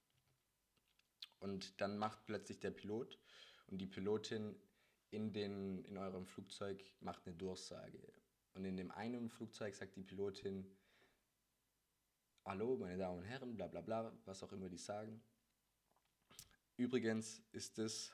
Und 1.39 1.81
dann 1.81 1.99
macht 1.99 2.27
plötzlich 2.27 2.59
der 2.59 2.73
Pilot 2.73 3.19
und 3.69 3.79
die 3.79 3.87
Pilotin 3.87 4.57
in, 5.11 5.33
den, 5.33 5.85
in 5.85 5.97
eurem 5.97 6.27
Flugzeug 6.27 6.85
macht 7.01 7.27
eine 7.27 7.37
Durchsage. 7.37 8.03
Und 8.55 8.65
in 8.65 8.77
dem 8.77 8.91
einen 8.91 9.31
Flugzeug 9.31 9.75
sagt 9.75 9.97
die 9.97 10.03
Pilotin, 10.03 10.67
Hallo, 12.45 12.77
meine 12.77 12.99
Damen 12.99 13.19
und 13.19 13.25
Herren, 13.25 13.55
bla 13.55 13.69
bla 13.69 13.83
bla, 13.83 14.13
was 14.25 14.43
auch 14.43 14.53
immer 14.53 14.69
die 14.69 14.79
sagen. 14.79 15.23
Übrigens 16.77 17.43
ist 17.53 17.79
es 17.79 18.13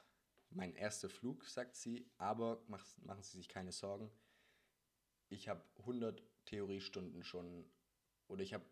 mein 0.51 0.75
erster 0.75 1.09
Flug, 1.09 1.47
sagt 1.47 1.77
sie, 1.77 2.07
aber 2.19 2.63
machen 2.67 3.23
Sie 3.23 3.39
sich 3.39 3.49
keine 3.49 3.73
Sorgen. 3.73 4.11
Ich 5.29 5.49
habe 5.49 5.65
100 5.79 6.23
Theoriestunden 6.45 7.25
schon, 7.25 7.65
oder 8.29 8.43
ich 8.43 8.55
habe 8.55 8.65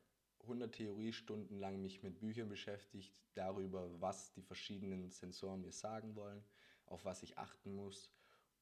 100 0.42 0.74
Theoriestunden 0.74 1.58
lang 1.58 1.80
mich 1.80 2.02
mit 2.02 2.18
Büchern 2.18 2.48
beschäftigt, 2.48 3.14
darüber, 3.34 4.00
was 4.00 4.32
die 4.32 4.42
verschiedenen 4.42 5.10
Sensoren 5.10 5.62
mir 5.62 5.72
sagen 5.72 6.14
wollen, 6.16 6.44
auf 6.86 7.04
was 7.04 7.22
ich 7.22 7.38
achten 7.38 7.74
muss 7.74 8.10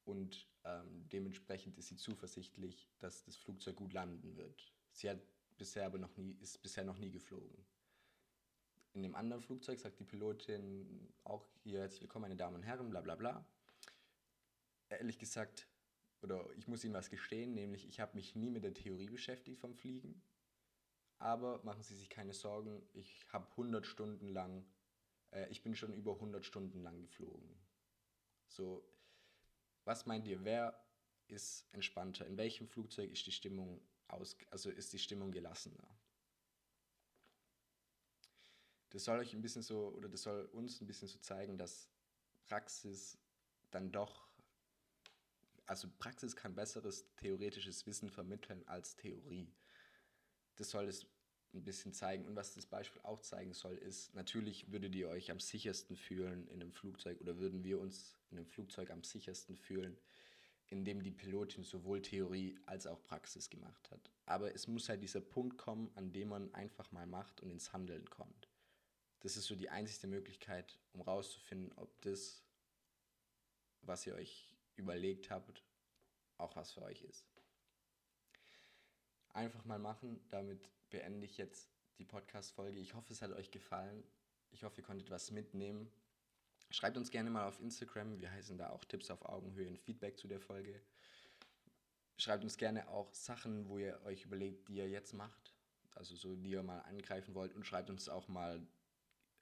und 0.05 0.47
ähm, 0.63 1.07
dementsprechend 1.09 1.77
ist 1.77 1.87
sie 1.87 1.97
zuversichtlich, 1.97 2.89
dass 2.99 3.23
das 3.23 3.35
Flugzeug 3.35 3.75
gut 3.75 3.93
landen 3.93 4.35
wird. 4.37 4.73
Sie 4.91 5.09
hat 5.09 5.19
bisher 5.57 5.85
aber 5.85 5.97
noch 5.97 6.15
nie, 6.17 6.37
ist 6.41 6.61
bisher 6.61 6.83
noch 6.83 6.97
nie 6.97 7.11
geflogen. 7.11 7.65
In 8.93 9.03
dem 9.03 9.15
anderen 9.15 9.41
Flugzeug 9.41 9.79
sagt 9.79 9.99
die 9.99 10.03
Pilotin 10.03 11.13
auch 11.23 11.47
hier 11.63 11.79
herzlich 11.79 12.01
willkommen, 12.01 12.23
meine 12.23 12.35
Damen 12.35 12.57
und 12.57 12.63
Herren, 12.63 12.89
bla 12.89 13.01
bla 13.01 13.15
bla. 13.15 13.45
Ehrlich 14.89 15.17
gesagt, 15.17 15.67
oder 16.21 16.45
ich 16.57 16.67
muss 16.67 16.83
Ihnen 16.83 16.93
was 16.93 17.09
gestehen, 17.09 17.53
nämlich 17.53 17.87
ich 17.87 17.99
habe 17.99 18.15
mich 18.15 18.35
nie 18.35 18.49
mit 18.49 18.63
der 18.63 18.73
Theorie 18.73 19.09
beschäftigt 19.09 19.59
vom 19.59 19.73
Fliegen 19.75 20.21
aber 21.21 21.63
machen 21.63 21.83
Sie 21.83 21.95
sich 21.95 22.09
keine 22.09 22.33
Sorgen, 22.33 22.81
ich 22.93 23.25
habe 23.31 23.47
100 23.51 23.85
Stunden 23.85 24.27
lang, 24.27 24.65
äh, 25.31 25.47
ich 25.49 25.61
bin 25.61 25.75
schon 25.75 25.93
über 25.93 26.13
100 26.13 26.43
Stunden 26.43 26.81
lang 26.81 26.99
geflogen. 26.99 27.55
So, 28.47 28.83
was 29.85 30.07
meint 30.07 30.27
ihr, 30.27 30.43
wer 30.43 30.83
ist 31.27 31.67
entspannter? 31.73 32.25
In 32.25 32.37
welchem 32.37 32.67
Flugzeug 32.67 33.11
ist 33.11 33.25
die 33.25 33.31
Stimmung 33.31 33.81
aus, 34.07 34.35
also 34.49 34.71
ist 34.71 34.93
die 34.93 34.99
Stimmung 34.99 35.31
gelassener? 35.31 35.87
Das 38.89 39.05
soll 39.05 39.19
euch 39.19 39.33
ein 39.33 39.41
bisschen 39.41 39.61
so, 39.61 39.89
oder 39.89 40.09
das 40.09 40.23
soll 40.23 40.45
uns 40.53 40.81
ein 40.81 40.87
bisschen 40.87 41.07
so 41.07 41.19
zeigen, 41.19 41.57
dass 41.57 41.87
Praxis 42.47 43.17
dann 43.69 43.91
doch, 43.91 44.27
also 45.67 45.87
Praxis 45.99 46.35
kann 46.35 46.55
besseres 46.55 47.05
theoretisches 47.15 47.85
Wissen 47.85 48.09
vermitteln 48.09 48.67
als 48.67 48.95
Theorie. 48.95 49.53
Das 50.61 50.69
soll 50.69 50.87
es 50.87 51.07
ein 51.55 51.63
bisschen 51.63 51.91
zeigen. 51.91 52.27
Und 52.27 52.35
was 52.35 52.53
das 52.53 52.67
Beispiel 52.67 53.01
auch 53.01 53.19
zeigen 53.21 53.51
soll, 53.51 53.75
ist, 53.79 54.13
natürlich 54.13 54.71
würdet 54.71 54.93
ihr 54.93 55.09
euch 55.09 55.31
am 55.31 55.39
sichersten 55.39 55.95
fühlen 55.95 56.47
in 56.49 56.61
einem 56.61 56.71
Flugzeug 56.71 57.19
oder 57.19 57.39
würden 57.39 57.63
wir 57.63 57.79
uns 57.79 58.15
in 58.29 58.37
einem 58.37 58.45
Flugzeug 58.45 58.91
am 58.91 59.03
sichersten 59.03 59.57
fühlen, 59.57 59.97
in 60.67 60.85
dem 60.85 61.01
die 61.01 61.09
Pilotin 61.09 61.63
sowohl 61.63 62.03
Theorie 62.03 62.59
als 62.67 62.85
auch 62.85 63.01
Praxis 63.01 63.49
gemacht 63.49 63.89
hat. 63.89 64.11
Aber 64.27 64.53
es 64.53 64.67
muss 64.67 64.87
halt 64.87 65.01
dieser 65.01 65.19
Punkt 65.19 65.57
kommen, 65.57 65.89
an 65.95 66.11
dem 66.13 66.27
man 66.27 66.53
einfach 66.53 66.91
mal 66.91 67.07
macht 67.07 67.41
und 67.41 67.49
ins 67.49 67.73
Handeln 67.73 68.07
kommt. 68.11 68.47
Das 69.21 69.37
ist 69.37 69.45
so 69.45 69.55
die 69.55 69.69
einzige 69.69 70.05
Möglichkeit, 70.05 70.77
um 70.93 71.01
rauszufinden, 71.01 71.71
ob 71.75 71.99
das, 72.01 72.43
was 73.81 74.05
ihr 74.05 74.13
euch 74.13 74.55
überlegt 74.75 75.31
habt, 75.31 75.63
auch 76.37 76.55
was 76.55 76.71
für 76.71 76.83
euch 76.83 77.01
ist. 77.01 77.30
Einfach 79.33 79.63
mal 79.65 79.79
machen, 79.79 80.19
damit 80.29 80.69
beende 80.89 81.25
ich 81.25 81.37
jetzt 81.37 81.69
die 81.97 82.05
Podcast-Folge. 82.05 82.79
Ich 82.79 82.93
hoffe, 82.93 83.13
es 83.13 83.21
hat 83.21 83.31
euch 83.31 83.51
gefallen. 83.51 84.03
Ich 84.51 84.63
hoffe, 84.63 84.81
ihr 84.81 84.83
konntet 84.83 85.09
was 85.09 85.31
mitnehmen. 85.31 85.89
Schreibt 86.69 86.97
uns 86.97 87.11
gerne 87.11 87.29
mal 87.29 87.47
auf 87.47 87.59
Instagram. 87.59 88.19
Wir 88.19 88.31
heißen 88.31 88.57
da 88.57 88.69
auch 88.69 88.83
Tipps 88.85 89.09
auf 89.09 89.23
Augenhöhe 89.25 89.67
und 89.67 89.79
Feedback 89.79 90.17
zu 90.17 90.27
der 90.27 90.39
Folge. 90.39 90.81
Schreibt 92.17 92.43
uns 92.43 92.57
gerne 92.57 92.87
auch 92.89 93.13
Sachen, 93.13 93.67
wo 93.67 93.77
ihr 93.77 94.01
euch 94.03 94.25
überlegt, 94.25 94.67
die 94.67 94.75
ihr 94.75 94.89
jetzt 94.89 95.13
macht. 95.13 95.53
Also 95.95 96.15
so, 96.15 96.35
die 96.35 96.51
ihr 96.51 96.63
mal 96.63 96.79
angreifen 96.81 97.33
wollt. 97.33 97.53
Und 97.53 97.65
schreibt 97.65 97.89
uns 97.89 98.09
auch 98.09 98.27
mal 98.27 98.65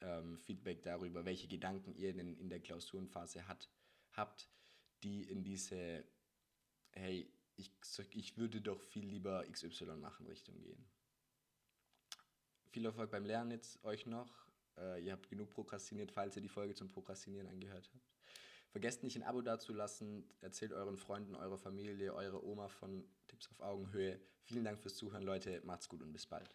ähm, 0.01 0.39
Feedback 0.39 0.81
darüber, 0.83 1.25
welche 1.25 1.47
Gedanken 1.47 1.95
ihr 1.95 2.13
denn 2.13 2.37
in 2.37 2.49
der 2.49 2.59
Klausurenphase 2.59 3.47
hat, 3.47 3.69
habt, 4.13 4.47
die 5.03 5.23
in 5.23 5.43
diese, 5.43 6.03
hey, 6.91 7.31
ich, 7.59 7.71
ich 8.15 8.37
würde 8.37 8.61
doch 8.61 8.81
viel 8.81 9.05
lieber 9.05 9.45
XY 9.51 9.97
machen, 9.97 10.25
Richtung 10.25 10.59
gehen. 10.61 10.85
Viel 12.71 12.85
Erfolg 12.85 13.11
beim 13.11 13.25
Lernen 13.25 13.51
jetzt 13.51 13.83
euch 13.83 14.05
noch. 14.05 14.47
Äh, 14.77 15.03
ihr 15.03 15.11
habt 15.11 15.29
genug 15.29 15.49
prokrastiniert, 15.49 16.11
falls 16.11 16.35
ihr 16.35 16.41
die 16.41 16.49
Folge 16.49 16.75
zum 16.75 16.87
Prokrastinieren 16.87 17.47
angehört 17.47 17.89
habt. 17.93 18.09
Vergesst 18.69 19.03
nicht 19.03 19.15
ein 19.15 19.23
Abo 19.23 19.41
dazulassen. 19.41 20.29
Erzählt 20.41 20.71
euren 20.73 20.97
Freunden, 20.97 21.35
eurer 21.35 21.57
Familie, 21.57 22.13
eurer 22.13 22.43
Oma 22.43 22.69
von 22.69 23.03
Tipps 23.27 23.49
auf 23.49 23.59
Augenhöhe. 23.61 24.19
Vielen 24.43 24.63
Dank 24.63 24.79
fürs 24.79 24.95
Zuhören, 24.95 25.23
Leute. 25.23 25.61
Macht's 25.65 25.89
gut 25.89 26.01
und 26.01 26.13
bis 26.13 26.27
bald. 26.27 26.49